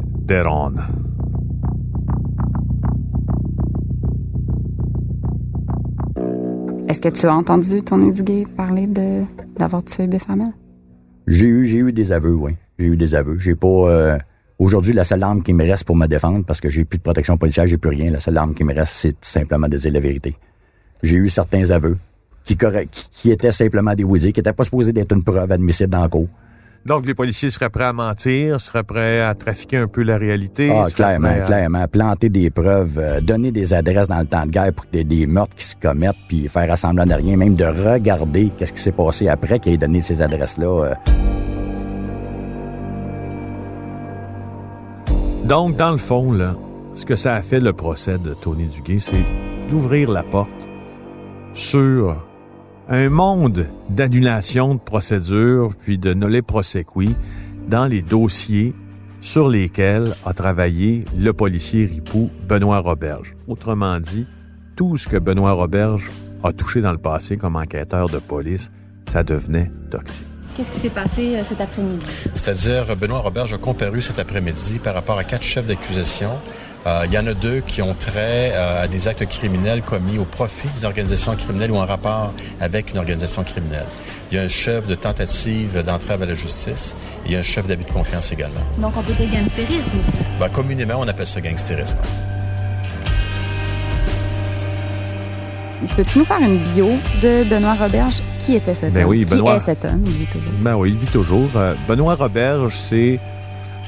[6.87, 9.23] Est-ce que tu as entendu Tony Duguay parler de
[9.57, 10.47] d'avoir tué Biff Hamel?
[11.27, 12.51] J'ai eu, j'ai eu des aveux, oui.
[12.77, 13.39] J'ai eu des aveux.
[13.39, 13.67] J'ai pas.
[13.67, 14.17] euh,
[14.57, 17.03] Aujourd'hui, la seule arme qui me reste pour me défendre, parce que j'ai plus de
[17.03, 18.11] protection policière, j'ai plus rien.
[18.11, 20.33] La seule arme qui me reste, c'est simplement de dire la vérité.
[21.03, 21.97] J'ai eu certains aveux
[22.43, 22.55] qui,
[23.11, 26.29] qui, étaient simplement des qui n'étaient pas supposés d'être une preuve admissible dans le cours.
[26.85, 30.71] Donc, les policiers seraient prêts à mentir, seraient prêts à trafiquer un peu la réalité.
[30.71, 31.87] Ah, clairement, à- clairement.
[31.87, 35.01] Planter des preuves, euh, donner des adresses dans le temps de guerre pour qu'il y
[35.01, 38.71] ait des meurtres qui se commettent, puis faire assemblant de rien, même de regarder qu'est-ce
[38.73, 40.67] qui s'est passé après qu'il ait donné ces adresses-là.
[40.85, 40.93] euh.
[45.45, 46.55] Donc, dans le fond, là,
[46.93, 49.23] ce que ça a fait le procès de Tony Duguay, c'est
[49.71, 50.49] d'ouvrir la porte
[51.53, 52.15] sur
[52.87, 57.15] un monde d'annulation de procédures puis de nolle prosequi
[57.67, 58.75] dans les dossiers
[59.21, 63.35] sur lesquels a travaillé le policier ripou Benoît Roberge.
[63.47, 64.27] Autrement dit,
[64.75, 66.09] tout ce que Benoît Roberge
[66.43, 68.71] a touché dans le passé comme enquêteur de police,
[69.07, 70.27] ça devenait toxique.
[70.55, 72.05] Qu'est-ce qui s'est passé euh, cet après-midi?
[72.33, 76.29] C'est-à-dire, Benoît Roberge a comparu cet après-midi par rapport à quatre chefs d'accusation.
[76.87, 80.19] Euh, il y en a deux qui ont trait euh, à des actes criminels commis
[80.19, 83.87] au profit d'une organisation criminelle ou en rapport avec une organisation criminelle.
[84.31, 86.95] Il y a un chef de tentative d'entrave à la justice
[87.25, 88.59] et il y a un chef d'abus de confiance également.
[88.77, 90.17] Donc, on peut dire gangstérisme aussi.
[90.39, 91.97] Ben, communément, on appelle ça gangstérisme.
[95.95, 96.89] Peux-tu nous faire une bio
[97.23, 98.21] de Benoît Roberge?
[98.39, 99.09] Qui était cet Ben homme?
[99.09, 99.55] oui, Qui Benoît.
[99.55, 100.03] est cet homme?
[100.05, 100.51] Il vit toujours.
[100.61, 101.49] Ben oui, il vit toujours.
[101.55, 103.19] Euh, Benoît Roberge, c'est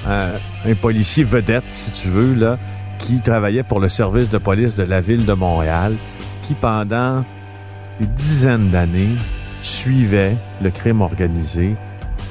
[0.07, 2.57] euh, un policier vedette, si tu veux, là,
[2.99, 5.95] qui travaillait pour le service de police de la ville de Montréal,
[6.43, 7.23] qui pendant
[7.99, 9.15] des dizaines d'années
[9.61, 11.75] suivait le crime organisé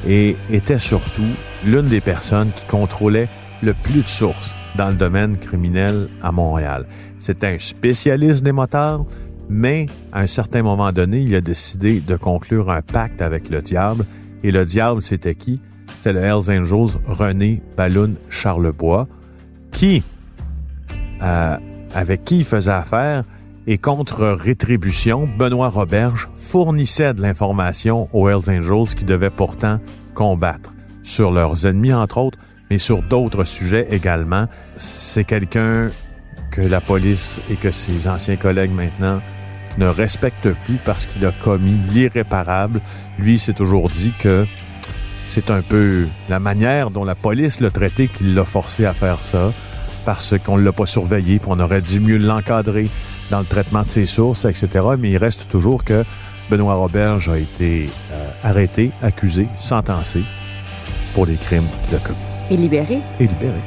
[0.06, 3.28] et était surtout l'une des personnes qui contrôlait
[3.62, 6.86] le plus de sources dans le domaine criminel à Montréal.
[7.18, 9.04] C'était un spécialiste des motards,
[9.48, 13.62] mais à un certain moment donné, il a décidé de conclure un pacte avec le
[13.62, 14.04] diable.
[14.42, 15.60] Et le diable, c'était qui?
[15.94, 19.08] C'était le Hells Angels René Balloun Charlebois,
[19.72, 20.02] qui,
[21.22, 21.56] euh,
[21.94, 23.24] avec qui il faisait affaire,
[23.66, 29.80] et contre rétribution, Benoît Roberge fournissait de l'information aux Hells Angels qui devaient pourtant
[30.14, 32.38] combattre sur leurs ennemis, entre autres,
[32.70, 34.46] mais sur d'autres sujets également.
[34.76, 35.88] C'est quelqu'un
[36.50, 39.20] que la police et que ses anciens collègues maintenant
[39.78, 42.80] ne respectent plus parce qu'il a commis l'irréparable.
[43.18, 44.46] Lui s'est toujours dit que
[45.26, 49.22] c'est un peu la manière dont la police l'a traité qui l'a forcé à faire
[49.22, 49.52] ça,
[50.06, 52.88] parce qu'on ne l'a pas surveillé, puis on aurait dû mieux l'encadrer
[53.30, 54.68] dans le traitement de ses sources, etc.
[54.98, 56.04] Mais il reste toujours que
[56.48, 60.22] Benoît Roberge a été euh, arrêté, accusé, sentencé
[61.12, 62.18] pour les crimes qu'il a commis
[62.50, 63.00] Et libéré?
[63.18, 63.58] et libéré.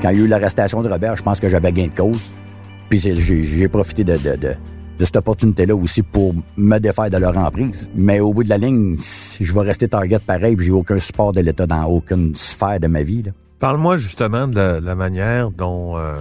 [0.00, 2.32] Quand il y a eu l'arrestation de Robert, je pense que j'avais gain de cause.
[2.88, 4.54] Puis j'ai j'ai profité de, de, de,
[5.02, 7.90] de cette opportunité-là aussi pour me défaire de leur emprise.
[7.96, 8.96] Mais au bout de la ligne,
[9.40, 12.86] je vais rester target pareil, puis j'ai aucun support de l'État dans aucune sphère de
[12.86, 13.24] ma vie.
[13.58, 16.14] Parle-moi justement de la, la manière dont euh,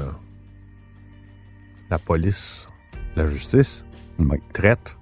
[1.92, 2.68] la police,
[3.16, 3.86] la justice,
[4.28, 4.40] Oui.
[4.52, 4.98] traite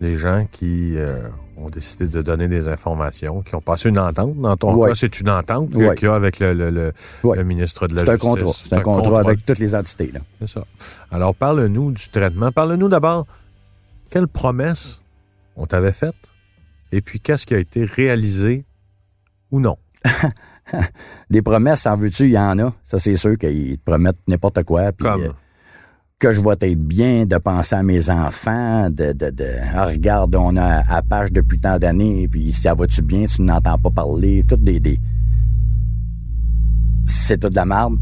[0.00, 4.36] les gens qui euh, ont décidé de donner des informations, qui ont passé une entente.
[4.36, 4.88] Dans ton Ouais.
[4.90, 5.94] cas, c'est une entente Ouais.
[5.96, 6.92] qu'il y a avec le, le- le-
[7.24, 7.36] Ouais.
[7.38, 8.28] le ministre de la C'est un Justice.
[8.28, 8.52] contrat.
[8.52, 10.12] C'est un contrat avec toutes les entités.
[10.40, 10.64] C'est ça.
[11.10, 12.52] Alors, parle-nous du traitement.
[12.52, 13.26] Parle-nous d'abord,
[14.10, 15.02] quelles promesses
[15.56, 16.14] on t'avait faites
[16.92, 18.64] et puis qu'est-ce qui a été réalisé
[19.50, 19.76] ou non?
[21.30, 22.72] Des promesses, en veux-tu, il y en a.
[22.82, 24.90] Ça, c'est sûr qu'ils te promettent n'importe quoi.
[24.92, 25.32] puis, Comme?
[26.18, 30.34] Que je vais être bien, de penser à mes enfants, de, de, de ah, regarde,
[30.34, 34.42] on a à page depuis tant d'années, puis ça va-tu bien, tu n'entends pas parler,
[34.48, 34.98] toutes des, des...
[37.04, 37.96] C'est tout de la merde.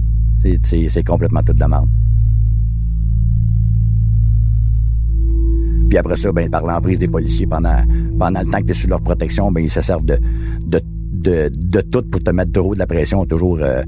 [0.63, 1.89] C'est- complètement tout de la merde.
[5.89, 7.83] Puis après ça, ben, par l'emprise des policiers, pendant,
[8.19, 10.19] pendant le temps que tu es sous leur protection, ben, ils se servent de,
[10.65, 10.81] de,
[11.13, 13.83] de, de tout pour te mettre trop de la pression, toujours euh,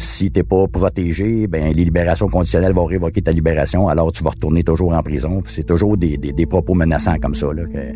[0.00, 4.30] Si t'es pas protégé, ben les libérations conditionnelles vont révoquer ta libération, alors tu vas
[4.30, 5.42] retourner toujours en prison.
[5.44, 7.92] C'est toujours des, des, des propos menaçants comme ça, là, que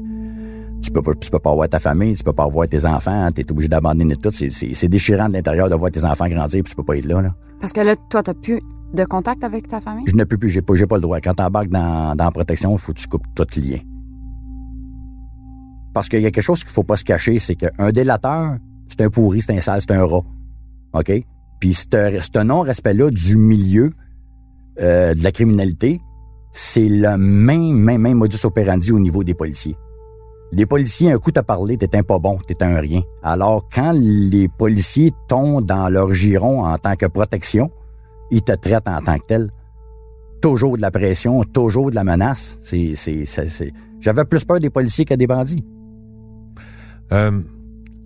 [0.83, 3.31] tu peux, pas- tu peux pas voir ta famille, tu peux pas voir tes enfants,
[3.35, 4.29] t'es obligé d'abandonner tout.
[4.31, 7.23] C'est- déchirant de l'intérieur de voir tes enfants grandir, puis tu peux pas être là.
[7.23, 7.35] là.
[7.59, 8.61] Parce que là, toi, t'as plus
[8.93, 10.05] de contact avec ta famille?
[10.07, 11.21] Je ne peux plus, j'ai pas, pas le droit.
[11.21, 13.79] Quand t'embarques dans, dans la protection, il faut que tu coupes tout lien.
[15.95, 18.57] Parce qu'il y a quelque chose qu'il faut pas se cacher, c'est qu'un délateur,
[18.89, 20.23] c'est un pourri, c'est un sale, c'est un rat.
[20.93, 21.25] OK?
[21.65, 23.91] Puis ce ce non-respect-là du milieu
[24.83, 25.99] euh, de la criminalité,
[26.53, 29.75] c'est le même, même, même modus operandi au niveau des policiers.
[30.53, 33.01] Les policiers, un coup t'as parlé, t'es un pas bon, t'es un rien.
[33.23, 37.71] Alors, quand les policiers tombent dans leur giron en tant que protection,
[38.31, 39.49] ils te traitent en tant que tel.
[40.43, 42.59] Toujours de la pression, toujours de la menace.
[42.61, 45.65] C'est, c'est, c'est, c'est- J'avais plus peur des policiers que des bandits.
[47.11, 47.41] Euh,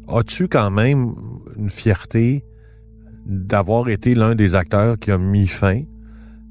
[0.06, 1.12] As-tu quand même
[1.56, 2.44] une fierté
[3.28, 5.82] d'avoir été l'un des acteurs qui a mis fin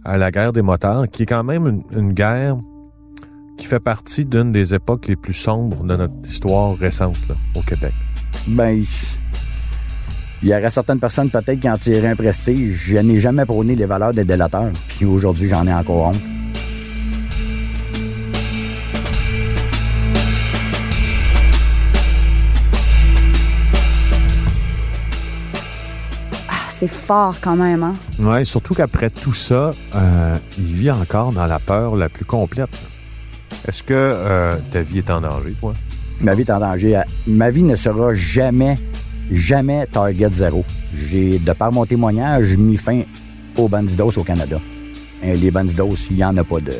[0.05, 2.57] à la guerre des motards, qui est quand même une, guerre
[3.57, 7.17] qui fait partie d'une des époques les plus sombres de notre histoire récente
[7.55, 7.93] au Québec?
[8.47, 8.81] Ben,
[10.43, 12.75] il y aurait certaines personnes peut-être qui en tiraient un prestige.
[12.75, 14.71] Je n'ai jamais prôné les valeurs des délateurs.
[14.87, 16.36] Puis aujourd'hui, j'en ai encore honte.
[26.79, 27.93] C'est fort quand même, hein?
[28.19, 32.69] Ouais, surtout qu'après tout ça, euh, il vit encore dans la peur la plus complète.
[33.67, 35.73] Est-ce que euh, ta vie est en danger, toi?
[36.21, 37.01] Ma vie est en danger.
[37.25, 38.75] Ma vie ne sera jamais,
[39.31, 40.63] jamais target zéro.
[40.93, 43.01] J'ai, de par mon témoignage, mis fin
[43.57, 44.59] aux bandidos au Canada.
[45.23, 46.73] Et les bandidos, il n'y en a pas de,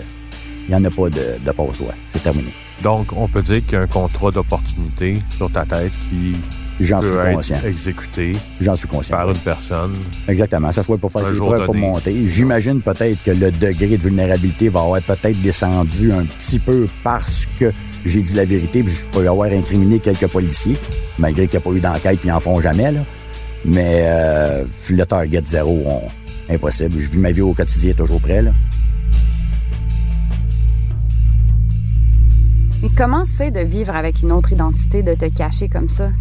[0.67, 1.95] il y en a pas de, de passe-droit.
[2.09, 2.53] C'est terminé.
[2.83, 6.35] Donc, on peut dire qu'il y a un contrat d'opportunité sur ta tête qui
[6.79, 7.57] J'en suis conscient.
[7.65, 9.17] exécuté J'en suis conscient.
[9.17, 9.93] par une personne.
[10.27, 10.71] Exactement.
[10.71, 12.25] Ça soit pour faire ses preuves, pour monter.
[12.25, 17.47] J'imagine peut-être que le degré de vulnérabilité va avoir peut-être descendu un petit peu parce
[17.59, 17.71] que
[18.05, 20.77] j'ai dit la vérité puis je peux avoir incriminé quelques policiers,
[21.17, 22.99] malgré qu'il n'y a pas eu d'enquête puis ils en font jamais, là.
[23.65, 26.95] Mais euh, le target zéro, on- impossible.
[26.99, 28.51] Je vis ma vie au quotidien toujours prêt, là.
[32.81, 36.11] Mais comment c'est de vivre avec une autre identité, de te cacher comme ça?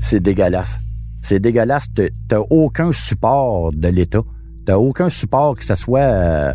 [0.00, 0.80] C'est dégueulasse.
[1.20, 1.86] C'est dégueulasse.
[2.28, 4.22] T'as- aucun support de l'État.
[4.66, 6.52] T'as aucun support que ce soit euh,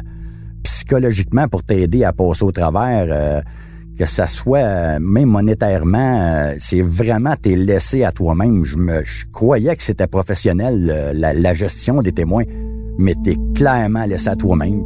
[0.64, 3.42] psychologiquement pour t'aider à passer au travers, euh,
[3.98, 6.54] que ce soit euh, même monétairement.
[6.58, 8.64] c'est vraiment t'es laissé à toi-même.
[8.66, 12.44] Je me je croyais que c'était professionnel la, la gestion des témoins,
[13.00, 14.84] mais t'es clairement laissé à toi-même.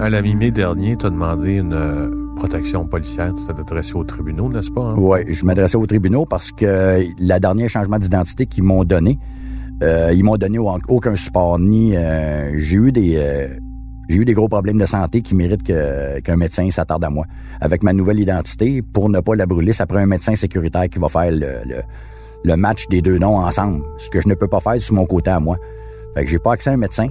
[0.00, 3.34] À la mi-mai dernier, tu as demandé une euh, protection policière.
[3.34, 4.80] Tu t'es adressé aux tribunaux, n'est-ce pas?
[4.82, 4.94] hein?
[4.96, 9.18] Oui, je m'adressais aux tribunaux parce que la dernière changement d'identité qu'ils m'ont donné,
[9.82, 13.48] euh, ils m'ont donné au- aucun support ni euh, j'ai eu des euh,
[14.08, 17.26] j'ai eu des gros problèmes de santé qui méritent qu'un médecin s'attarde à moi.
[17.60, 20.98] Avec ma nouvelle identité, pour ne pas la brûler, ça prend un médecin sécuritaire qui
[20.98, 21.76] va faire le, le,
[22.44, 23.82] le match des deux noms ensemble.
[23.98, 25.56] Ce que je ne peux pas faire sur mon côté à moi.
[26.16, 27.06] Fait que j'ai pas accès à un médecin.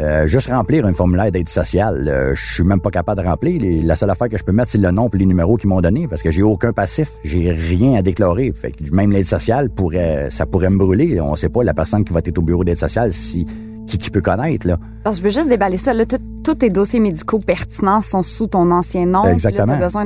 [0.00, 3.60] Euh, juste remplir un formulaire d'aide sociale, euh, je suis même pas capable de remplir.
[3.60, 5.68] Les- la seule affaire que je peux mettre, c'est le nom et les numéros qu'ils
[5.68, 8.50] m'ont donné parce que j'ai aucun passif, j'ai rien à déclarer.
[8.54, 11.20] Fait que même l'aide sociale pourrait, ça pourrait me brûler.
[11.20, 13.46] On sait pas la personne qui va être au bureau d'aide sociale si
[13.86, 14.78] qui, qui peut connaître là.
[15.04, 15.92] Parce que je veux juste déballer ça.
[15.92, 19.24] Là, tout- tous tes dossiers médicaux pertinents sont sous ton ancien nom.
[19.24, 19.66] Exactement.
[19.66, 20.04] Là, t'as besoin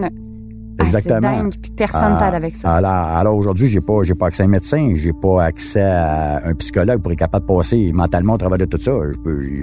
[0.78, 1.20] Ah, Exactement.
[1.20, 2.72] c'est dingue, puis personne Ah, t'aide avec ça.
[2.74, 6.42] Alors, alors aujourd'hui, j'ai pas, j'ai pas accès à un médecin, j'ai pas accès à
[6.44, 8.92] un psychologue pour être capable de passer mentalement au travers de tout ça.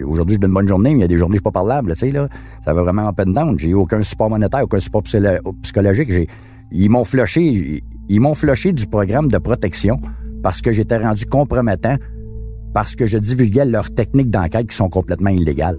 [0.05, 1.51] Aujourd'hui, je donne une bonne journée, mais il y a des journées, je suis pas
[1.51, 2.27] parlable, tu sais, là.
[2.63, 3.59] Ça va vraiment en peine down.
[3.59, 6.11] J'ai aucun support monétaire, aucun support psychologique.
[6.11, 6.27] J'ai,
[6.71, 9.99] ils m'ont flushé, ils m'ont flushé du programme de protection
[10.43, 11.95] parce que j'étais rendu compromettant
[12.73, 15.77] parce que je divulguais leurs techniques d'enquête qui sont complètement illégales.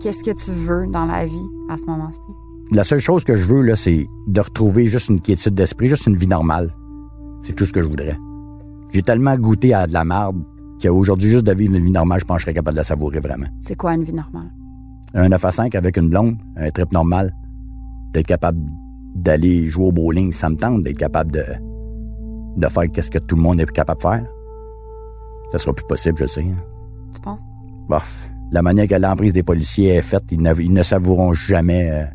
[0.00, 2.20] Qu'est-ce que tu veux dans la vie à ce moment-ci?
[2.72, 6.06] La seule chose que je veux, là, c'est de retrouver juste une quiétude d'esprit, juste
[6.06, 6.70] une vie normale.
[7.40, 8.16] C'est tout ce que je voudrais.
[8.90, 10.36] J'ai tellement goûté à de la merde
[10.82, 12.84] qu'aujourd'hui, juste de vivre une vie normale, je pense que je serais capable de la
[12.84, 13.46] savourer vraiment.
[13.62, 14.50] C'est quoi une vie normale?
[15.14, 17.30] Un 9 à 5 avec une blonde, un trip normal,
[18.12, 18.58] d'être capable
[19.14, 21.42] d'aller jouer au bowling, ça me tente, d'être capable de,
[22.56, 24.26] de faire qu'est-ce que tout le monde est capable de faire.
[25.52, 26.42] Ça sera plus possible, je sais.
[26.42, 26.56] hein.
[27.14, 27.40] Tu penses?
[27.88, 28.28] Bof.
[28.52, 32.06] La manière que l'emprise des policiers est faite, ils ne, ils ne s'avoueront jamais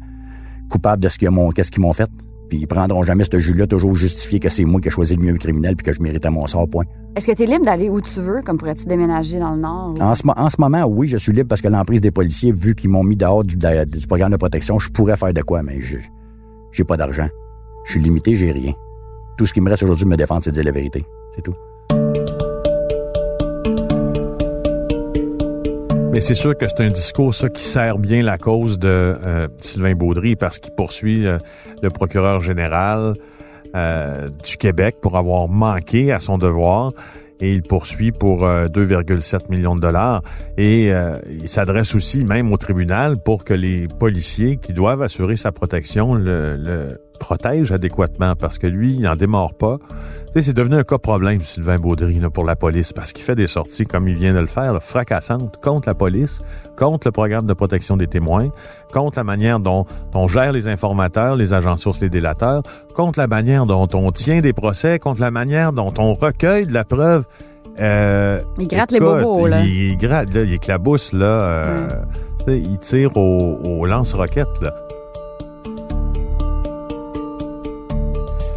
[0.70, 1.52] coupables de ce qu'ils m'ont,
[1.94, 2.10] fait.
[2.50, 5.24] Puis ils prendront jamais ce jus-là, toujours justifier que c'est moi qui ai choisi le
[5.24, 6.84] mieux criminel puis que je méritais mon sort, point.
[7.16, 8.42] Est-ce que tu es libre d'aller où tu veux?
[8.44, 9.94] Comme pourrais-tu déménager dans le Nord?
[9.98, 12.12] ou- En ce, mo- en ce moment, oui, je suis libre parce que l'emprise des
[12.12, 15.34] policiers, vu qu'ils m'ont mis dehors du, de- du programme de protection, je pourrais faire
[15.34, 15.98] de quoi, mais je
[16.72, 17.28] j'ai pas d'argent.
[17.86, 18.74] Je suis limité, j'ai rien.
[19.38, 21.06] Tout ce qui me reste aujourd'hui de me défendre, c'est de dire la vérité.
[21.36, 21.54] C'est tout.
[26.14, 29.48] Mais c'est sûr que c'est un discours, ça, qui sert bien la cause de euh,
[29.58, 31.40] Sylvain Baudry parce qu'il poursuit euh,
[31.82, 33.16] le procureur général
[33.76, 36.92] euh, du Québec pour avoir manqué à son devoir
[37.40, 40.22] et il poursuit pour 2,7 millions de dollars.
[40.56, 40.92] Et
[41.30, 46.14] il s'adresse aussi même au tribunal pour que les policiers qui doivent assurer sa protection
[46.14, 49.78] le, le protègent adéquatement parce que lui, il n'en démarre pas.
[50.28, 53.24] Tu sais, c'est devenu un cas problème, Sylvain Baudry, là, pour la police, parce qu'il
[53.24, 56.42] fait des sorties, comme il vient de le faire, là, fracassantes contre la police,
[56.78, 58.50] contre le programme de protection des témoins,
[58.92, 62.64] contre la manière dont on gère les informateurs, les agents sources, les délateurs,
[62.96, 66.74] contre la manière dont on tient des procès, contre la manière dont on recueille de
[66.74, 67.26] la preuve.
[67.80, 69.64] Euh, il gratte les bobos, là.
[69.64, 71.26] Il, gratte, là, il éclabousse, là.
[71.26, 71.88] Euh,
[72.48, 74.76] Il tire au, au lance-roquettes, là.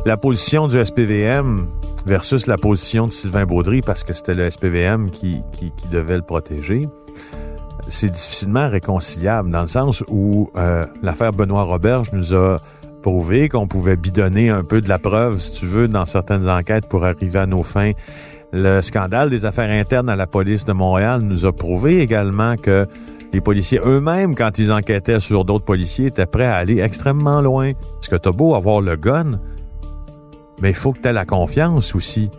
[0.06, 1.66] La position du SPVM
[2.06, 6.22] versus la position de Sylvain Baudry, parce que c'était le SPVM qui, qui, devait le
[6.22, 6.82] protéger,
[7.88, 12.58] c'est difficilement réconciliable dans le sens où euh, l'affaire Benoît Roberge nous a
[13.02, 16.88] prouvé qu'on pouvait bidonner un peu de la preuve, si tu veux, dans certaines enquêtes
[16.88, 17.90] pour arriver à nos fins.
[18.52, 22.86] Le scandale des affaires internes à la police de Montréal nous a prouvé également que
[23.32, 27.72] les policiers eux-mêmes, quand ils enquêtaient sur d'autres policiers, étaient prêts à aller extrêmement loin.
[27.96, 29.40] Parce que t'as beau avoir le gun,
[30.60, 32.30] mais il faut que tu aies la confiance aussi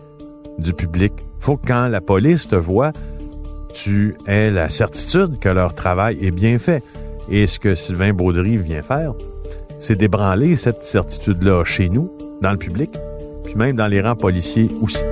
[0.58, 1.12] du public.
[1.40, 2.92] Il faut que quand la police te voit,
[3.72, 6.82] tu aies la certitude que leur travail est bien fait.
[7.30, 9.14] Et ce que Sylvain Baudry vient faire,
[9.78, 12.10] c'est d'ébranler cette certitude-là chez nous,
[12.42, 12.90] dans le public,
[13.44, 15.04] puis même dans les rangs policiers aussi.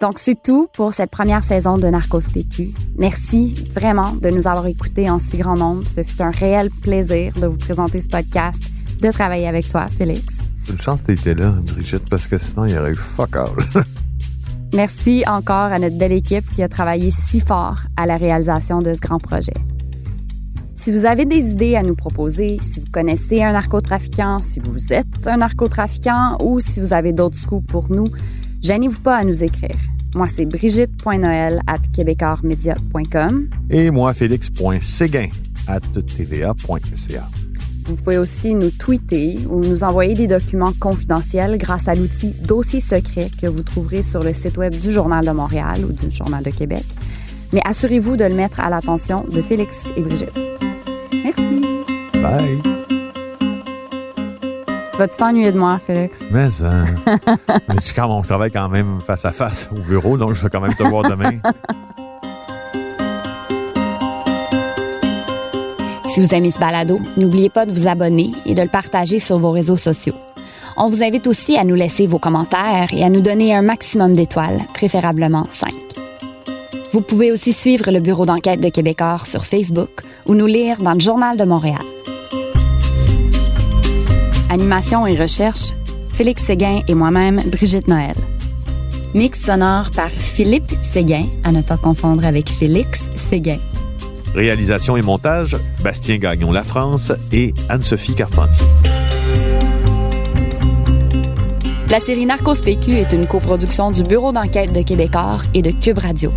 [0.00, 2.72] Donc, c'est tout pour cette première saison de Narcos PQ.
[2.96, 5.82] Merci vraiment de nous avoir écoutés en si grand nombre.
[5.90, 8.62] Ce fut un réel plaisir de vous présenter ce podcast,
[9.02, 10.38] de travailler avec toi, Félix.
[10.70, 13.50] Une chance que tu là, Brigitte, parce que sinon, il y aurait eu fuck all.
[14.72, 18.94] Merci encore à notre belle équipe qui a travaillé si fort à la réalisation de
[18.94, 19.54] ce grand projet.
[20.76, 24.92] Si vous avez des idées à nous proposer, si vous connaissez un narcotrafiquant, si vous
[24.92, 28.06] êtes un narcotrafiquant ou si vous avez d'autres scoops pour nous,
[28.62, 29.76] Gênez-vous pas à nous écrire.
[30.14, 31.76] Moi, c'est brigitte.noël at.
[33.70, 35.28] Et moi, félix.séguin
[35.66, 37.28] at tva.ca.
[37.84, 42.80] Vous pouvez aussi nous tweeter ou nous envoyer des documents confidentiels grâce à l'outil Dossier
[42.80, 46.44] secret que vous trouverez sur le site web du Journal de Montréal ou du Journal
[46.44, 46.84] de Québec.
[47.52, 50.38] Mais assurez-vous de le mettre à l'attention de Félix et Brigitte.
[51.24, 51.62] Merci.
[52.20, 52.97] Bye.
[54.98, 56.18] Tu vas-tu t'ennuyer de moi, Félix?
[56.32, 56.84] Mais, euh,
[57.68, 60.60] mais quand on travaille quand même face à face au bureau, donc je vais quand
[60.60, 61.38] même te voir demain.
[66.12, 69.38] Si vous aimez ce balado, n'oubliez pas de vous abonner et de le partager sur
[69.38, 70.16] vos réseaux sociaux.
[70.76, 74.14] On vous invite aussi à nous laisser vos commentaires et à nous donner un maximum
[74.14, 75.72] d'étoiles, préférablement 5.
[76.90, 79.90] Vous pouvez aussi suivre le Bureau d'enquête de Québécois sur Facebook
[80.26, 81.78] ou nous lire dans le Journal de Montréal.
[84.50, 85.72] Animation et recherche,
[86.12, 88.14] Félix Séguin et moi-même, Brigitte Noël.
[89.14, 93.58] Mix sonore par Philippe Séguin, à ne pas confondre avec Félix Séguin.
[94.34, 98.66] Réalisation et montage, Bastien Gagnon La France et Anne-Sophie Carpentier.
[101.90, 105.98] La série Narcos PQ est une coproduction du Bureau d'enquête de Québécois et de Cube
[105.98, 106.32] Radio.